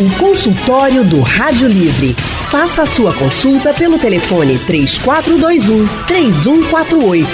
O 0.00 0.10
consultório 0.18 1.04
do 1.04 1.20
Rádio 1.20 1.68
Livre. 1.68 2.16
Faça 2.48 2.84
a 2.84 2.86
sua 2.86 3.12
consulta 3.12 3.74
pelo 3.74 3.98
telefone 3.98 4.58
3421 4.58 5.86
3148. 6.06 7.28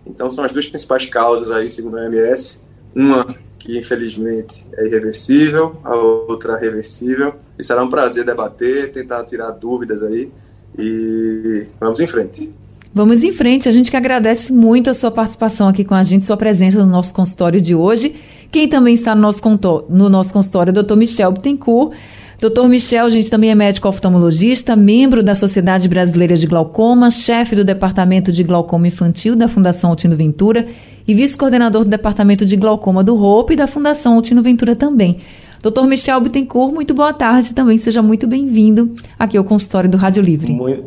Então 0.05 0.31
são 0.31 0.45
as 0.45 0.53
duas 0.53 0.69
principais 0.69 1.07
causas 1.07 1.51
aí, 1.51 1.71
segundo 1.71 1.97
a 1.97 2.03
OMS. 2.03 2.61
Uma 2.95 3.35
que 3.63 3.79
infelizmente 3.79 4.67
é 4.77 4.87
irreversível, 4.87 5.77
a 5.85 5.95
outra 5.95 6.59
reversível. 6.59 7.37
E 7.63 7.65
será 7.65 7.85
um 7.85 7.89
prazer 7.89 8.25
debater, 8.25 8.91
tentar 8.91 9.23
tirar 9.23 9.53
dúvidas 9.53 10.03
aí 10.03 10.29
e 10.77 11.65
vamos 11.79 12.01
em 12.01 12.09
frente. 12.09 12.53
Vamos 12.93 13.23
em 13.23 13.31
frente. 13.31 13.69
A 13.69 13.71
gente 13.71 13.89
que 13.89 13.97
agradece 13.97 14.53
muito 14.53 14.91
a 14.91 14.95
sua 14.95 15.13
participação 15.13 15.69
aqui 15.69 15.85
com 15.85 15.95
a 15.95 16.03
gente, 16.03 16.25
sua 16.25 16.37
presença 16.37 16.85
no 16.85 16.91
nosso 16.91 17.15
consultório 17.15 17.61
de 17.61 17.73
hoje. 17.73 18.17
Quem 18.51 18.67
também 18.67 18.95
está 18.95 19.15
no 19.15 19.21
nosso, 19.21 19.41
no 19.89 20.09
nosso 20.09 20.33
consultório 20.33 20.77
é 20.77 20.81
o 20.81 20.83
Dr. 20.83 20.97
Michel 20.97 21.31
Bittencourt. 21.31 21.95
Dr. 22.41 22.67
Michel, 22.67 23.09
gente 23.13 23.31
também 23.31 23.53
é 23.53 23.55
médico 23.55 23.87
oftalmologista, 23.87 24.75
membro 24.75 25.23
da 25.23 25.33
Sociedade 25.33 25.89
Brasileira 25.89 26.35
de 26.35 26.49
Glaucoma, 26.49 27.13
chefe 27.13 27.55
do 27.55 27.65
Departamento 27.65 28.33
de 28.33 28.43
Glaucoma 28.43 28.89
Infantil 28.89 29.37
da 29.37 29.47
Fundação 29.47 29.91
Altino 29.91 30.17
Ventura 30.17 30.67
e 31.07 31.15
vice-coordenador 31.15 31.85
do 31.85 31.91
Departamento 31.91 32.45
de 32.45 32.57
Glaucoma 32.57 33.05
do 33.05 33.15
ROP 33.15 33.53
e 33.53 33.57
da 33.57 33.69
Fundação 33.69 34.15
Altino 34.15 34.43
Ventura 34.43 34.75
também. 34.75 35.21
Doutor 35.63 35.87
Michel 35.87 36.21
Bittencourt, 36.21 36.75
muito 36.75 36.93
boa 36.93 37.15
tarde 37.15 37.55
também, 37.55 37.79
seja 37.79 38.03
muito 38.03 38.27
bem-vindo 38.27 38.97
aqui 39.17 39.39
ao 39.39 39.45
consultório 39.45 39.89
do 39.89 39.97
Rádio 39.97 40.21
Livre. 40.21 40.53
Muito, 40.53 40.87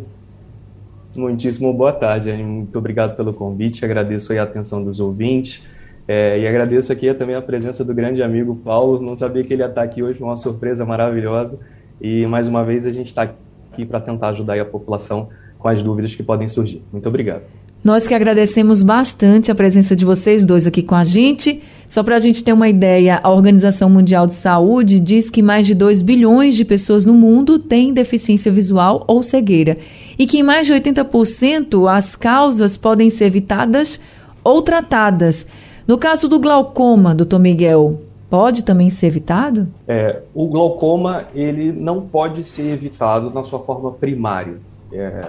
muitíssimo 1.15 1.71
boa 1.71 1.93
tarde, 1.93 2.33
muito 2.33 2.77
obrigado 2.77 3.15
pelo 3.15 3.33
convite, 3.33 3.85
agradeço 3.85 4.33
a 4.33 4.43
atenção 4.43 4.83
dos 4.83 4.99
ouvintes 4.99 5.63
é, 6.05 6.41
e 6.41 6.45
agradeço 6.45 6.91
aqui 6.91 7.13
também 7.13 7.37
a 7.37 7.41
presença 7.41 7.85
do 7.85 7.93
grande 7.93 8.21
amigo 8.21 8.53
Paulo, 8.53 9.01
não 9.01 9.15
sabia 9.15 9.43
que 9.43 9.53
ele 9.53 9.63
ia 9.63 9.69
estar 9.69 9.81
aqui 9.81 10.03
hoje, 10.03 10.21
uma 10.21 10.35
surpresa 10.35 10.85
maravilhosa 10.85 11.57
e 12.01 12.27
mais 12.27 12.45
uma 12.49 12.61
vez 12.65 12.85
a 12.85 12.91
gente 12.91 13.07
está 13.07 13.21
aqui 13.21 13.85
para 13.85 14.01
tentar 14.01 14.27
ajudar 14.27 14.59
a 14.59 14.65
população 14.65 15.29
com 15.57 15.69
as 15.69 15.81
dúvidas 15.81 16.13
que 16.13 16.21
podem 16.21 16.49
surgir. 16.49 16.83
Muito 16.91 17.07
obrigado. 17.07 17.43
Nós 17.81 18.07
que 18.09 18.13
agradecemos 18.13 18.83
bastante 18.83 19.49
a 19.49 19.55
presença 19.55 19.95
de 19.95 20.03
vocês 20.03 20.45
dois 20.45 20.67
aqui 20.67 20.81
com 20.81 20.95
a 20.95 21.03
gente. 21.05 21.63
Só 21.87 22.03
para 22.03 22.15
a 22.15 22.19
gente 22.19 22.43
ter 22.43 22.53
uma 22.53 22.67
ideia, 22.67 23.19
a 23.21 23.31
Organização 23.31 23.89
Mundial 23.89 24.25
de 24.27 24.33
Saúde 24.33 24.99
diz 24.99 25.29
que 25.29 25.41
mais 25.41 25.67
de 25.67 25.75
2 25.75 26.01
bilhões 26.01 26.55
de 26.55 26.65
pessoas 26.65 27.05
no 27.05 27.13
mundo 27.13 27.59
têm 27.59 27.93
deficiência 27.93 28.51
visual 28.51 29.03
ou 29.07 29.21
cegueira 29.21 29.75
e 30.17 30.25
que 30.25 30.39
em 30.39 30.43
mais 30.43 30.67
de 30.67 30.73
80% 30.73 31.89
as 31.89 32.15
causas 32.15 32.75
podem 32.75 33.09
ser 33.09 33.25
evitadas 33.25 33.99
ou 34.43 34.61
tratadas. 34.61 35.45
No 35.87 35.97
caso 35.97 36.27
do 36.27 36.39
glaucoma, 36.39 37.13
doutor 37.13 37.39
Miguel, 37.39 38.01
pode 38.29 38.63
também 38.63 38.89
ser 38.89 39.07
evitado? 39.07 39.67
É, 39.87 40.21
o 40.33 40.47
glaucoma 40.47 41.25
ele 41.33 41.71
não 41.71 42.01
pode 42.01 42.43
ser 42.43 42.73
evitado 42.73 43.29
na 43.29 43.43
sua 43.43 43.59
forma 43.59 43.91
primária. 43.91 44.55
É, 44.91 45.21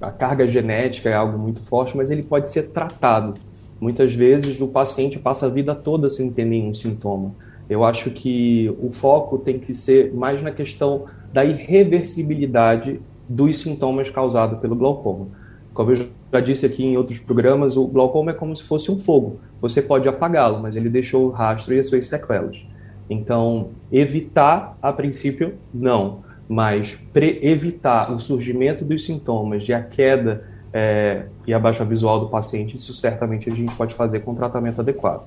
a 0.00 0.10
carga 0.10 0.46
genética 0.46 1.08
é 1.08 1.14
algo 1.14 1.38
muito 1.38 1.62
forte, 1.62 1.96
mas 1.96 2.10
ele 2.10 2.22
pode 2.22 2.50
ser 2.50 2.64
tratado. 2.70 3.34
Muitas 3.80 4.14
vezes 4.14 4.60
o 4.60 4.66
paciente 4.66 5.18
passa 5.18 5.46
a 5.46 5.48
vida 5.48 5.74
toda 5.74 6.08
sem 6.08 6.30
ter 6.30 6.44
nenhum 6.44 6.72
sintoma. 6.72 7.34
Eu 7.68 7.84
acho 7.84 8.10
que 8.10 8.74
o 8.80 8.90
foco 8.92 9.38
tem 9.38 9.58
que 9.58 9.74
ser 9.74 10.14
mais 10.14 10.42
na 10.42 10.50
questão 10.50 11.04
da 11.32 11.44
irreversibilidade 11.44 13.00
dos 13.28 13.60
sintomas 13.60 14.08
causados 14.08 14.58
pelo 14.60 14.76
glaucoma. 14.76 15.26
Como 15.74 15.90
eu 15.90 16.08
já 16.32 16.40
disse 16.40 16.64
aqui 16.64 16.84
em 16.84 16.96
outros 16.96 17.18
programas, 17.18 17.76
o 17.76 17.86
glaucoma 17.86 18.30
é 18.30 18.34
como 18.34 18.54
se 18.54 18.62
fosse 18.62 18.90
um 18.90 18.98
fogo. 18.98 19.40
Você 19.60 19.82
pode 19.82 20.08
apagá-lo, 20.08 20.60
mas 20.62 20.76
ele 20.76 20.88
deixou 20.88 21.26
o 21.26 21.30
rastro 21.30 21.74
e 21.74 21.80
as 21.80 21.88
suas 21.88 22.06
sequelas. 22.06 22.64
Então, 23.10 23.70
evitar, 23.92 24.78
a 24.80 24.92
princípio, 24.92 25.54
não 25.74 26.24
mas 26.48 26.98
evitar 27.14 28.12
o 28.12 28.20
surgimento 28.20 28.84
dos 28.84 29.04
sintomas 29.04 29.68
e 29.68 29.74
a 29.74 29.82
queda 29.82 30.44
é, 30.72 31.26
e 31.46 31.54
a 31.54 31.58
baixa 31.58 31.84
visual 31.84 32.20
do 32.20 32.26
paciente, 32.28 32.76
isso 32.76 32.92
certamente 32.94 33.50
a 33.50 33.54
gente 33.54 33.74
pode 33.74 33.94
fazer 33.94 34.20
com 34.20 34.34
tratamento 34.34 34.80
adequado. 34.80 35.22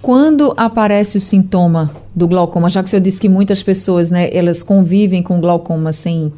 Quando 0.00 0.52
aparece 0.56 1.16
o 1.16 1.20
sintoma 1.20 1.94
do 2.14 2.26
glaucoma, 2.26 2.68
já 2.68 2.82
que 2.82 2.88
o 2.88 2.90
senhor 2.90 3.02
disse 3.02 3.20
que 3.20 3.28
muitas 3.28 3.62
pessoas, 3.62 4.10
né, 4.10 4.28
elas 4.36 4.62
convivem 4.62 5.22
com 5.22 5.40
glaucoma 5.40 5.92
sem 5.92 6.32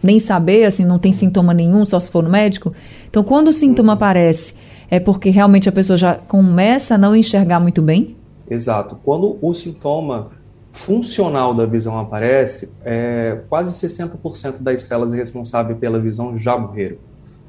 nem 0.00 0.20
saber, 0.20 0.64
assim, 0.64 0.84
não 0.84 0.98
tem 0.98 1.12
sintoma 1.12 1.52
nenhum, 1.52 1.84
só 1.84 1.98
se 1.98 2.10
for 2.10 2.22
no 2.22 2.30
médico. 2.30 2.72
Então, 3.10 3.24
quando 3.24 3.48
o 3.48 3.52
sintoma 3.52 3.92
uhum. 3.92 3.96
aparece, 3.96 4.54
é 4.88 5.00
porque 5.00 5.30
realmente 5.30 5.68
a 5.68 5.72
pessoa 5.72 5.96
já 5.96 6.14
começa 6.14 6.94
a 6.94 6.98
não 6.98 7.16
enxergar 7.16 7.60
muito 7.60 7.82
bem? 7.82 8.16
Exato. 8.48 8.96
Quando 9.04 9.36
o 9.42 9.52
sintoma 9.52 10.30
funcional 10.70 11.54
da 11.54 11.66
visão 11.66 11.98
aparece, 11.98 12.70
é, 12.84 13.40
quase 13.48 13.70
60% 13.86 14.58
das 14.60 14.82
células 14.82 15.12
responsáveis 15.12 15.78
pela 15.78 15.98
visão 15.98 16.38
já 16.38 16.56
morreram. 16.56 16.96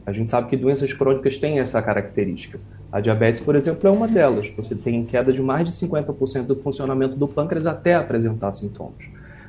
A 0.10 0.14
gente 0.14 0.32
sabe 0.32 0.50
que 0.50 0.58
doenças 0.58 0.92
crônicas 0.92 1.38
têm 1.38 1.60
essa 1.60 1.80
característica. 1.82 2.60
A 2.92 3.00
diabetes, 3.00 3.44
por 3.44 3.56
exemplo, 3.56 3.88
é 3.88 3.92
uma 3.92 4.08
delas. 4.08 4.52
Você 4.58 4.74
tem 4.74 5.06
queda 5.06 5.32
de 5.32 5.40
mais 5.40 5.66
de 5.66 5.72
50% 5.88 6.48
do 6.48 6.56
funcionamento 6.56 7.16
do 7.16 7.28
pâncreas 7.28 7.68
até 7.68 7.94
apresentar 7.94 8.52
sintomas. 8.52 9.06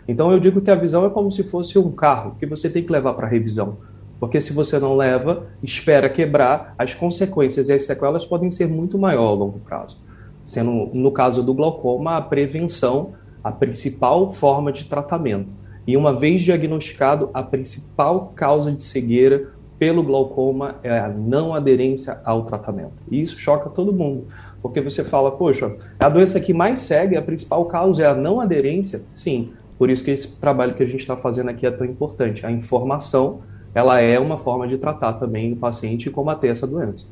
Então 0.06 0.30
eu 0.30 0.38
digo 0.38 0.60
que 0.60 0.70
a 0.70 0.74
visão 0.74 1.06
é 1.06 1.08
como 1.08 1.32
se 1.32 1.42
fosse 1.44 1.78
um 1.78 1.90
carro 1.90 2.36
que 2.38 2.44
você 2.44 2.68
tem 2.68 2.82
que 2.82 2.92
levar 2.92 3.14
para 3.14 3.26
revisão. 3.26 3.78
Porque 4.18 4.38
se 4.38 4.52
você 4.52 4.78
não 4.78 4.94
leva, 4.94 5.46
espera 5.62 6.10
quebrar, 6.10 6.74
as 6.76 6.94
consequências 6.94 7.70
e 7.70 7.72
as 7.72 7.84
sequelas 7.84 8.26
podem 8.26 8.50
ser 8.50 8.68
muito 8.68 8.98
maior 8.98 9.28
ao 9.28 9.34
longo 9.34 9.60
prazo. 9.60 9.96
Sendo, 10.44 10.90
no 10.92 11.10
caso 11.10 11.42
do 11.42 11.54
glaucoma, 11.54 12.18
a 12.18 12.20
prevenção 12.20 13.14
a 13.42 13.50
principal 13.50 14.30
forma 14.30 14.70
de 14.70 14.84
tratamento. 14.84 15.48
E 15.86 15.96
uma 15.96 16.14
vez 16.14 16.42
diagnosticado, 16.42 17.30
a 17.32 17.42
principal 17.42 18.32
causa 18.36 18.70
de 18.70 18.82
cegueira 18.82 19.48
pelo 19.80 20.02
glaucoma 20.02 20.76
é 20.82 20.98
a 20.98 21.08
não 21.08 21.54
aderência 21.54 22.20
ao 22.22 22.44
tratamento. 22.44 22.92
E 23.10 23.22
isso 23.22 23.38
choca 23.38 23.70
todo 23.70 23.94
mundo, 23.94 24.28
porque 24.60 24.78
você 24.78 25.02
fala, 25.02 25.30
poxa, 25.30 25.74
a 25.98 26.06
doença 26.06 26.38
que 26.38 26.52
mais 26.52 26.80
segue, 26.80 27.16
a 27.16 27.22
principal 27.22 27.64
causa 27.64 28.02
é 28.02 28.06
a 28.06 28.14
não 28.14 28.42
aderência? 28.42 29.00
Sim, 29.14 29.54
por 29.78 29.88
isso 29.88 30.04
que 30.04 30.10
esse 30.10 30.38
trabalho 30.38 30.74
que 30.74 30.82
a 30.82 30.86
gente 30.86 31.00
está 31.00 31.16
fazendo 31.16 31.48
aqui 31.48 31.66
é 31.66 31.70
tão 31.70 31.86
importante. 31.86 32.44
A 32.44 32.52
informação, 32.52 33.40
ela 33.74 33.98
é 34.02 34.18
uma 34.18 34.36
forma 34.36 34.68
de 34.68 34.76
tratar 34.76 35.14
também 35.14 35.54
o 35.54 35.56
paciente 35.56 36.10
e 36.10 36.12
combater 36.12 36.48
essa 36.48 36.66
doença. 36.66 37.06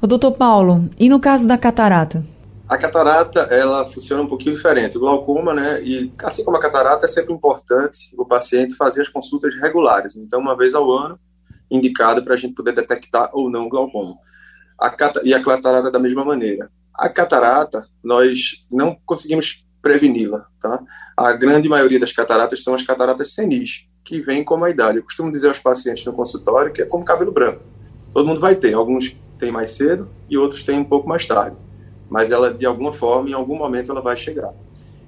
O 0.00 0.06
doutor 0.06 0.30
Paulo, 0.30 0.88
e 0.96 1.08
no 1.08 1.18
caso 1.18 1.48
da 1.48 1.58
catarata? 1.58 2.24
A 2.68 2.78
catarata, 2.78 3.40
ela 3.50 3.84
funciona 3.84 4.22
um 4.22 4.28
pouquinho 4.28 4.54
diferente. 4.54 4.96
O 4.96 5.00
glaucoma, 5.00 5.52
né, 5.52 5.82
e 5.82 6.12
assim 6.22 6.44
como 6.44 6.56
a 6.56 6.60
catarata, 6.60 7.04
é 7.04 7.08
sempre 7.08 7.34
importante 7.34 8.14
o 8.16 8.24
paciente 8.24 8.76
fazer 8.76 9.02
as 9.02 9.08
consultas 9.08 9.52
regulares. 9.60 10.14
Então, 10.14 10.38
uma 10.38 10.56
vez 10.56 10.72
ao 10.72 10.88
ano, 10.88 11.18
indicado 11.70 12.22
para 12.22 12.34
a 12.34 12.36
gente 12.36 12.54
poder 12.54 12.72
detectar 12.72 13.30
ou 13.32 13.50
não 13.50 13.66
o 13.66 13.68
glaucoma. 13.68 14.16
A 14.78 14.90
cata 14.90 15.20
e 15.24 15.34
a 15.34 15.42
catarata 15.42 15.90
da 15.90 15.98
mesma 15.98 16.24
maneira. 16.24 16.70
A 16.94 17.08
catarata, 17.08 17.86
nós 18.02 18.64
não 18.70 18.96
conseguimos 19.06 19.64
preveni-la, 19.80 20.46
tá? 20.60 20.82
A 21.16 21.32
grande 21.32 21.68
maioria 21.68 22.00
das 22.00 22.12
cataratas 22.12 22.62
são 22.62 22.74
as 22.74 22.82
cataratas 22.82 23.34
senis. 23.34 23.86
que 24.02 24.20
vem 24.20 24.42
com 24.42 24.64
a 24.64 24.70
idade. 24.70 24.96
Eu 24.96 25.04
costumo 25.04 25.30
dizer 25.30 25.48
aos 25.48 25.58
pacientes 25.58 26.04
no 26.04 26.12
consultório 26.12 26.72
que 26.72 26.82
é 26.82 26.86
como 26.86 27.04
cabelo 27.04 27.30
branco. 27.30 27.60
Todo 28.12 28.26
mundo 28.26 28.40
vai 28.40 28.56
ter, 28.56 28.72
alguns 28.72 29.14
têm 29.38 29.52
mais 29.52 29.72
cedo 29.72 30.08
e 30.28 30.36
outros 30.36 30.62
têm 30.62 30.78
um 30.78 30.84
pouco 30.84 31.08
mais 31.08 31.26
tarde. 31.26 31.56
Mas 32.08 32.30
ela, 32.30 32.52
de 32.52 32.66
alguma 32.66 32.92
forma, 32.92 33.28
em 33.28 33.34
algum 33.34 33.56
momento, 33.56 33.92
ela 33.92 34.00
vai 34.00 34.16
chegar. 34.16 34.52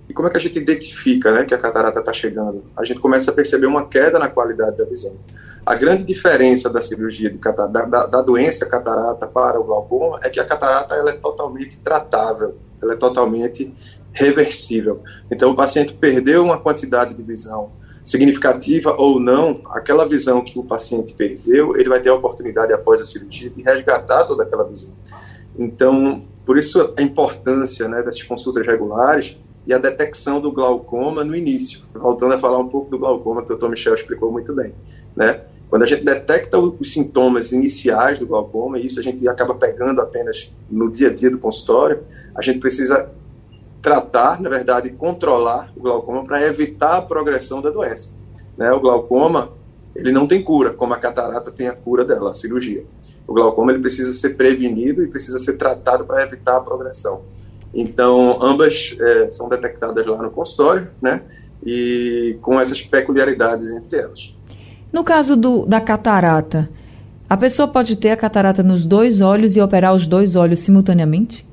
E 0.09 0.15
como 0.15 0.29
é 0.29 0.31
que 0.31 0.37
a 0.37 0.41
gente 0.41 0.59
identifica 0.59 1.33
né, 1.33 1.45
que 1.45 1.55
a 1.55 1.59
catarata 1.59 2.01
está 2.01 2.13
chegando? 2.13 2.65
A 2.77 2.85
gente 2.85 3.01
começa 3.01 3.31
a 3.31 3.35
perceber 3.35 3.67
uma 3.67 3.89
queda 3.89 4.19
na 4.19 4.29
qualidade 4.29 4.77
da 4.77 4.85
visão. 4.85 5.17
A 5.65 5.77
grande 5.77 6.03
diferença 6.03 6.69
da 6.69 6.83
cirurgia 6.83 7.31
de 7.31 7.39
catarata, 7.39 7.87
da, 7.89 8.07
da, 8.07 8.23
doença 8.23 8.67
catarata 8.67 9.29
para 9.29 9.61
o 9.61 9.65
glaucoma 9.65 10.19
é 10.23 10.29
que 10.29 10.41
a 10.41 10.45
catarata 10.45 10.95
ela 10.95 11.11
é 11.11 11.13
totalmente 11.13 11.81
tratável, 11.81 12.57
ela 12.83 12.95
é 12.95 12.97
totalmente 12.97 13.73
reversível. 14.13 15.03
Então, 15.31 15.53
o 15.53 15.55
paciente 15.55 15.95
perdeu 15.95 16.43
uma 16.45 16.59
quantidade 16.59 17.15
de 17.15 17.23
visão 17.23 17.71
significativa 18.05 18.97
ou 18.99 19.21
não, 19.21 19.61
aquela 19.71 20.05
visão 20.07 20.43
que 20.43 20.59
o 20.59 20.65
paciente 20.65 21.15
perdeu, 21.15 21.77
ele 21.77 21.89
vai 21.89 22.01
ter 22.01 22.09
a 22.09 22.15
oportunidade 22.15 22.73
após 22.73 23.01
a 23.01 23.05
cirurgia 23.05 23.49
de 23.49 23.63
resgatar 23.63 24.25
toda 24.25 24.43
aquela 24.43 24.65
visão. 24.65 24.93
Então, 25.57 26.23
por 26.45 26.59
isso 26.59 26.93
a 26.97 27.03
importância 27.03 27.87
né, 27.87 28.03
dessas 28.03 28.25
consultas 28.25 28.67
regulares 28.67 29.39
e 29.65 29.73
a 29.73 29.79
detecção 29.79 30.41
do 30.41 30.51
glaucoma 30.51 31.23
no 31.23 31.37
início. 31.37 31.83
Voltando 31.95 32.35
a 32.35 32.39
falar 32.39 32.59
um 32.59 32.69
pouco 32.69 32.91
do 32.91 32.99
glaucoma, 32.99 33.45
que 33.45 33.53
o 33.53 33.57
Dr. 33.57 33.69
Michel 33.69 33.95
explicou 33.95 34.33
muito 34.33 34.53
bem. 34.53 34.75
Né? 35.15 35.43
Quando 35.73 35.85
a 35.85 35.87
gente 35.87 36.05
detecta 36.05 36.59
os 36.59 36.93
sintomas 36.93 37.51
iniciais 37.51 38.19
do 38.19 38.27
glaucoma, 38.27 38.79
e 38.79 38.85
isso 38.85 39.01
a 39.01 39.03
gente 39.03 39.27
acaba 39.27 39.55
pegando 39.55 40.03
apenas 40.03 40.55
no 40.71 40.93
dia 40.93 41.09
a 41.09 41.15
dia 41.15 41.31
do 41.31 41.39
consultório, 41.39 42.03
a 42.35 42.43
gente 42.43 42.59
precisa 42.59 43.11
tratar, 43.81 44.39
na 44.39 44.51
verdade, 44.51 44.91
controlar 44.91 45.73
o 45.75 45.81
glaucoma 45.81 46.25
para 46.25 46.47
evitar 46.47 46.99
a 46.99 47.01
progressão 47.01 47.63
da 47.63 47.71
doença. 47.71 48.13
Né? 48.55 48.71
O 48.71 48.81
glaucoma, 48.81 49.53
ele 49.97 50.13
não 50.13 50.27
tem 50.29 50.43
cura, 50.43 50.75
como 50.75 50.93
a 50.93 50.99
catarata 50.99 51.51
tem 51.51 51.69
a 51.69 51.73
cura 51.73 52.05
dela, 52.05 52.33
a 52.33 52.35
cirurgia. 52.35 52.85
O 53.27 53.33
glaucoma 53.33 53.73
ele 53.73 53.81
precisa 53.81 54.13
ser 54.13 54.37
prevenido 54.37 55.03
e 55.03 55.09
precisa 55.09 55.39
ser 55.39 55.57
tratado 55.57 56.05
para 56.05 56.23
evitar 56.23 56.59
a 56.59 56.61
progressão. 56.61 57.23
Então, 57.73 58.45
ambas 58.45 58.95
é, 59.01 59.31
são 59.31 59.49
detectadas 59.49 60.07
lá 60.07 60.23
no 60.23 60.31
consultório, 60.31 60.91
né? 61.01 61.23
E 61.65 62.37
com 62.43 62.61
essas 62.61 62.83
peculiaridades 62.83 63.71
entre 63.71 64.01
elas. 64.01 64.35
No 64.93 65.03
caso 65.03 65.37
do, 65.37 65.65
da 65.65 65.81
catarata, 65.81 66.69
a 67.29 67.37
pessoa 67.37 67.67
pode 67.67 67.97
ter 67.97 68.11
a 68.11 68.17
catarata 68.17 68.63
nos 68.63 68.85
dois 68.85 69.23
olhos 69.23 69.57
e 69.57 69.61
operar 69.61 69.95
os 69.95 70.07
dois 70.07 70.37
olhos 70.37 70.61
simultaneamente? 70.61 71.49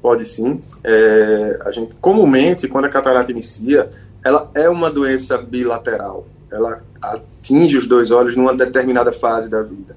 Pode 0.00 0.24
sim. 0.26 0.62
É, 0.84 1.58
a 1.64 1.72
gente 1.72 1.94
comumente, 2.00 2.68
quando 2.68 2.84
a 2.84 2.88
catarata 2.88 3.32
inicia, 3.32 3.90
ela 4.22 4.48
é 4.54 4.68
uma 4.68 4.90
doença 4.90 5.36
bilateral. 5.38 6.26
Ela 6.52 6.82
atinge 7.02 7.76
os 7.76 7.86
dois 7.88 8.12
olhos 8.12 8.36
numa 8.36 8.54
determinada 8.54 9.10
fase 9.10 9.50
da 9.50 9.62
vida. 9.62 9.96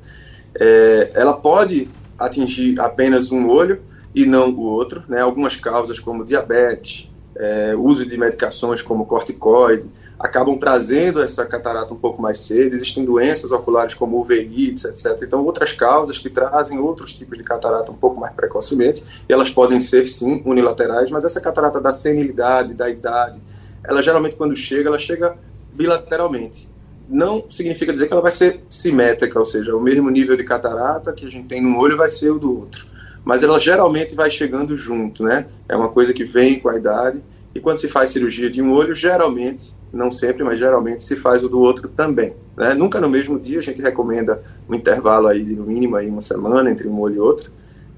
É, 0.60 1.12
ela 1.14 1.34
pode 1.34 1.88
atingir 2.18 2.80
apenas 2.80 3.31
um 3.31 3.48
olho 3.48 3.80
e 4.16 4.25
não 4.25 4.50
o 4.50 4.62
outro. 4.62 5.04
Né? 5.08 5.22
Algumas 5.22 5.56
causas, 5.58 6.00
como 6.00 6.25
diabetes, 6.25 7.12
é, 7.36 7.75
uso 7.75 8.06
de 8.06 8.18
medicações 8.18 8.81
como 8.81 9.06
corticoide, 9.06 9.86
acabam 10.19 10.58
trazendo 10.58 11.22
essa 11.22 11.46
catarata 11.46 11.94
um 11.94 11.98
pouco 11.98 12.22
mais 12.22 12.42
cedo. 12.42 12.75
Existem 12.75 13.06
doenças 13.06 13.52
oculares 13.52 13.94
como 13.94 14.19
uveites, 14.19 14.86
etc. 14.86 15.22
Então, 15.22 15.44
outras 15.44 15.72
causas 15.72 16.18
que 16.18 16.30
trazem 16.30 16.80
outros 16.80 17.14
tipos 17.14 17.38
de 17.38 17.44
catarata 17.44 17.92
um 17.92 17.96
pouco 17.96 18.19
mais 18.19 18.34
precocemente, 18.34 19.04
e 19.30 19.34
elas 19.34 19.50
podem 19.50 19.80
ser, 19.80 20.08
sim, 20.08 20.42
unilaterais, 20.46 21.12
mas 21.12 21.24
essa 21.24 21.40
catarata 21.40 21.80
da 21.80 21.92
senilidade, 21.92 22.74
da 22.74 22.90
idade, 22.90 23.40
ela 23.84 24.02
geralmente, 24.02 24.36
quando 24.36 24.56
chega, 24.56 24.90
ela 24.90 25.00
chega 25.00 25.36
bilateralmente. 25.74 26.68
Não 27.08 27.46
significa 27.50 27.94
dizer 27.94 28.08
que 28.08 28.14
ela 28.14 28.22
vai 28.22 28.31
ser 28.34 28.62
simétrica, 28.69 29.40
ou 29.40 29.46
seja, 29.46 29.75
o 29.75 29.80
mesmo 29.80 30.10
nível 30.10 30.36
de 30.36 30.44
catarata 30.44 31.14
que 31.14 31.25
a 31.25 31.30
gente 31.30 31.48
tem 31.48 31.62
num 31.62 31.78
olho 31.78 31.96
vai 31.96 32.10
ser 32.10 32.31
o 32.31 32.40
do 32.40 32.60
outro. 32.60 32.86
Mas 33.24 33.44
ela 33.44 33.60
geralmente 33.60 34.16
vai 34.16 34.30
chegando 34.30 34.75
junto, 34.75 35.24
né? 35.24 35.48
É 35.69 35.75
uma 35.75 35.90
coisa 35.90 36.14
que 36.14 36.25
vem 36.25 36.60
com 36.60 36.69
a 36.69 36.75
idade. 36.75 37.22
E 37.57 37.59
quando 37.59 37.80
se 37.80 37.88
faz 37.88 38.12
cirurgia 38.12 38.51
de 38.51 38.62
um 38.62 38.71
olho, 38.71 38.94
geralmente 38.94 39.74
não 39.92 40.12
sempre, 40.12 40.44
mas 40.44 40.59
geralmente 40.59 41.04
se 41.04 41.15
faz 41.15 41.44
o 41.44 41.50
do 41.50 41.59
outro 41.59 41.89
também. 41.89 42.33
Né? 42.56 42.75
Nunca 42.75 43.01
no 43.01 43.09
mesmo 43.09 43.39
dia, 43.39 43.57
a 43.57 43.63
gente 43.63 43.81
recomenda 43.81 44.44
um 44.69 44.75
intervalo 44.75 45.25
aí 45.25 45.44
de 45.44 45.56
no 45.56 45.63
mínimo 45.63 45.95
aí 45.95 46.07
uma 46.07 46.21
semana 46.21 46.69
entre 46.69 46.88
um 46.88 47.00
olho 47.00 47.15
e 47.15 47.19
outro, 47.19 47.51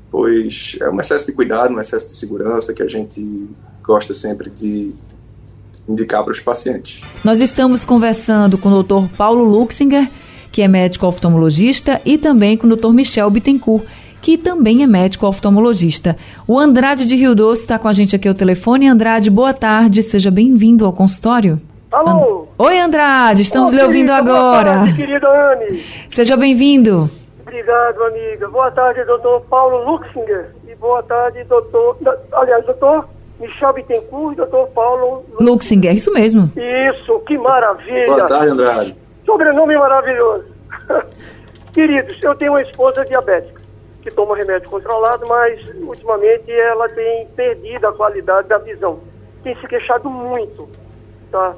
pois 0.09 0.77
é 0.79 0.89
um 0.89 0.97
excesso 1.01 1.25
de 1.25 1.33
cuidado, 1.33 1.73
um 1.73 1.79
excesso 1.81 2.07
de 2.07 2.13
segurança 2.13 2.73
que 2.73 2.81
a 2.81 2.88
gente 2.88 3.50
gosta 3.83 4.13
sempre 4.13 4.50
de 4.50 4.94
indicar 5.89 6.23
para 6.23 6.31
os 6.31 6.39
pacientes. 6.39 7.01
Nós 7.21 7.41
estamos 7.41 7.83
conversando 7.83 8.57
com 8.57 8.69
o 8.69 8.81
Dr. 8.81 9.13
Paulo 9.17 9.44
Luxinger, 9.44 10.09
que 10.53 10.61
é 10.61 10.69
médico 10.69 11.06
oftalmologista, 11.06 12.00
e 12.06 12.17
também 12.17 12.56
com 12.56 12.65
o 12.65 12.77
Dr. 12.77 12.94
Michel 12.94 13.29
Bittencourt, 13.29 13.83
que 14.21 14.38
também 14.38 14.83
é 14.83 14.88
médico 14.88 15.27
oftalmologista. 15.27 16.16
O 16.48 16.60
Andrade 16.60 17.07
de 17.07 17.16
Rio 17.16 17.36
Doce 17.36 17.62
está 17.62 17.80
com 17.80 17.88
a 17.88 17.94
gente 17.94 18.16
aqui 18.16 18.27
ao 18.27 18.33
telefone. 18.33 18.88
Andrade, 18.88 19.30
boa 19.30 19.54
tarde, 19.54 20.04
seja 20.04 20.30
bem-vindo 20.30 20.86
ao 20.86 20.94
consultório. 20.94 21.57
Alô? 21.92 22.48
Oi, 22.57 22.80
Andrade, 22.80 23.42
estamos 23.42 23.71
oh, 23.71 23.75
lhe 23.75 23.81
ouvindo 23.81 24.12
querida, 24.12 24.31
agora. 24.31 24.74
Boa 24.74 24.86
tarde, 24.86 24.95
querida 24.95 25.54
Anne. 25.54 25.83
Seja 26.10 26.38
bem-vindo. 26.38 27.10
Obrigado, 27.42 28.04
amiga. 28.04 28.48
Boa 28.50 28.69
tarde, 28.71 29.04
doutor 29.06 29.42
Paulo 29.50 29.92
Luxinger. 29.92 30.54
E 30.68 30.75
boa 30.75 31.01
tarde, 31.01 31.44
doutor. 31.45 31.98
Aliás, 32.33 32.63
doutor 32.66 33.10
Michel 33.39 33.74
Bittencourt 33.74 34.33
e 34.33 34.38
doutor 34.38 34.68
Paulo 34.68 35.25
Luxinger. 35.39 35.95
Isso 35.95 36.13
mesmo. 36.13 36.51
Isso, 36.56 37.19
que 37.21 37.38
maravilha. 37.38 38.06
Boa 38.06 38.25
tarde, 38.25 38.51
Andrade. 38.51 38.95
Sobrenome 39.25 39.75
maravilhoso. 39.77 40.45
Queridos, 41.74 42.21
eu 42.21 42.36
tenho 42.36 42.51
uma 42.51 42.62
esposa 42.62 43.04
diabética 43.06 43.58
que 44.01 44.12
toma 44.12 44.36
remédio 44.36 44.69
controlado, 44.69 45.28
mas 45.28 45.60
ultimamente 45.81 46.51
ela 46.51 46.88
tem 46.88 47.28
perdido 47.36 47.88
a 47.88 47.94
qualidade 47.94 48.48
da 48.48 48.57
visão. 48.57 49.00
Tem 49.44 49.56
se 49.57 49.68
queixado 49.68 50.10
muito, 50.10 50.69
tá? 51.31 51.56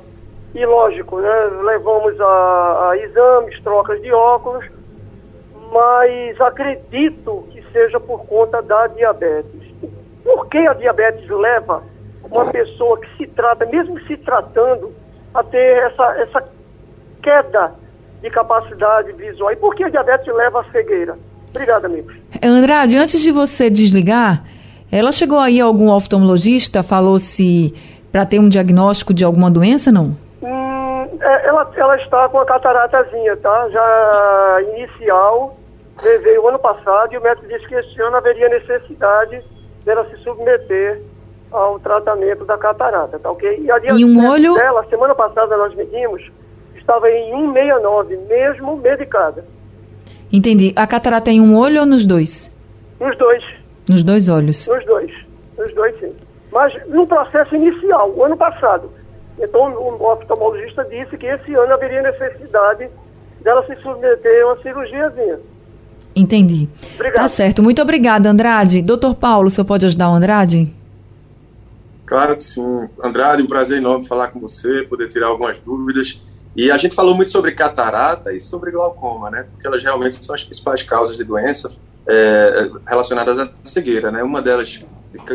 E 0.53 0.65
lógico, 0.65 1.19
né, 1.19 1.45
levamos 1.63 2.19
a, 2.19 2.89
a 2.89 2.97
exames, 2.97 3.61
trocas 3.61 4.01
de 4.01 4.11
óculos, 4.11 4.65
mas 5.71 6.39
acredito 6.41 7.47
que 7.51 7.63
seja 7.71 7.99
por 7.99 8.25
conta 8.25 8.61
da 8.61 8.87
diabetes. 8.87 9.71
Por 10.23 10.47
que 10.47 10.57
a 10.57 10.73
diabetes 10.73 11.29
leva 11.29 11.83
uma 12.29 12.51
pessoa 12.51 12.99
que 12.99 13.17
se 13.17 13.27
trata, 13.27 13.65
mesmo 13.65 13.99
se 14.01 14.17
tratando, 14.17 14.93
a 15.33 15.43
ter 15.43 15.83
essa, 15.83 16.21
essa 16.21 16.49
queda 17.23 17.73
de 18.21 18.29
capacidade 18.29 19.13
visual? 19.13 19.51
E 19.51 19.55
por 19.55 19.73
que 19.73 19.85
a 19.85 19.89
diabetes 19.89 20.33
leva 20.33 20.61
à 20.61 20.63
cegueira? 20.65 21.17
Obrigado, 21.51 21.85
amigos. 21.85 22.15
Andrade, 22.41 22.97
antes 22.97 23.21
de 23.21 23.31
você 23.31 23.69
desligar, 23.69 24.43
ela 24.91 25.11
chegou 25.11 25.39
aí 25.39 25.61
algum 25.61 25.89
oftalmologista, 25.89 26.81
falou 26.81 27.19
se 27.19 27.73
para 28.11 28.25
ter 28.25 28.39
um 28.39 28.49
diagnóstico 28.49 29.13
de 29.13 29.23
alguma 29.23 29.49
doença, 29.49 29.91
não? 29.91 30.15
É, 30.43 31.47
ela, 31.47 31.71
ela 31.75 31.95
está 31.97 32.27
com 32.29 32.39
a 32.39 32.45
cataratazinha, 32.45 33.37
tá? 33.37 33.69
Já 33.69 34.57
inicial, 34.75 35.57
veio 36.23 36.43
o 36.43 36.47
ano 36.47 36.59
passado 36.59 37.13
e 37.13 37.17
o 37.17 37.21
médico 37.21 37.47
disse 37.47 37.67
que 37.67 37.75
esse 37.75 38.01
ano 38.01 38.17
haveria 38.17 38.49
necessidade 38.49 39.41
dela 39.85 40.05
se 40.09 40.17
submeter 40.23 41.01
ao 41.51 41.79
tratamento 41.79 42.45
da 42.45 42.57
catarata, 42.57 43.19
tá 43.19 43.29
ok? 43.29 43.59
E, 43.61 43.71
a 43.71 43.77
e 43.95 44.05
um 44.05 44.29
olho... 44.29 44.55
dela, 44.55 44.85
semana 44.89 45.13
passada 45.13 45.55
nós 45.57 45.75
medimos, 45.75 46.21
estava 46.75 47.09
em 47.09 47.29
169, 47.31 48.17
mesmo 48.27 48.77
medicada. 48.77 49.45
Entendi. 50.31 50.73
A 50.75 50.87
catarata 50.87 51.29
em 51.29 51.41
um 51.41 51.57
olho 51.57 51.81
ou 51.81 51.85
nos 51.85 52.05
dois? 52.05 52.51
Nos 52.99 53.17
dois. 53.17 53.43
Nos 53.89 54.03
dois 54.03 54.29
olhos? 54.29 54.67
Nos 54.67 54.85
dois. 54.85 55.11
Nos 55.57 55.73
dois, 55.73 55.99
sim. 55.99 56.13
Mas 56.51 56.73
no 56.87 57.05
processo 57.07 57.55
inicial, 57.55 58.11
o 58.15 58.23
ano 58.23 58.37
passado. 58.37 58.89
Então, 59.39 59.73
o 59.73 60.11
oftalmologista 60.11 60.83
disse 60.85 61.17
que 61.17 61.25
esse 61.25 61.53
ano 61.53 61.73
haveria 61.73 62.01
necessidade 62.01 62.87
dela 63.41 63.65
se 63.65 63.75
submeter 63.81 64.43
a 64.43 64.47
uma 64.47 64.61
cirurgiazinha. 64.61 65.39
Entendi. 66.15 66.69
Obrigado. 66.95 67.23
Tá 67.23 67.27
certo. 67.27 67.63
Muito 67.63 67.81
obrigada, 67.81 68.29
Andrade. 68.29 68.81
Doutor 68.81 69.15
Paulo, 69.15 69.47
o 69.47 69.49
senhor 69.49 69.65
pode 69.65 69.85
ajudar 69.85 70.09
o 70.09 70.13
Andrade? 70.13 70.73
Claro 72.05 72.35
que 72.35 72.43
sim. 72.43 72.89
Andrade, 73.01 73.41
um 73.41 73.47
prazer 73.47 73.77
enorme 73.77 74.05
falar 74.05 74.27
com 74.27 74.39
você, 74.39 74.83
poder 74.83 75.07
tirar 75.07 75.27
algumas 75.27 75.57
dúvidas. 75.59 76.21
E 76.55 76.69
a 76.69 76.77
gente 76.77 76.93
falou 76.93 77.15
muito 77.15 77.31
sobre 77.31 77.53
catarata 77.53 78.33
e 78.33 78.39
sobre 78.39 78.71
glaucoma, 78.71 79.29
né? 79.29 79.45
Porque 79.51 79.65
elas 79.65 79.81
realmente 79.81 80.23
são 80.23 80.35
as 80.35 80.43
principais 80.43 80.83
causas 80.83 81.17
de 81.17 81.23
doença 81.23 81.71
é, 82.07 82.69
relacionadas 82.85 83.39
à 83.39 83.49
cegueira, 83.63 84.11
né? 84.11 84.21
Uma 84.21 84.41
delas 84.41 84.69
de, 84.69 84.85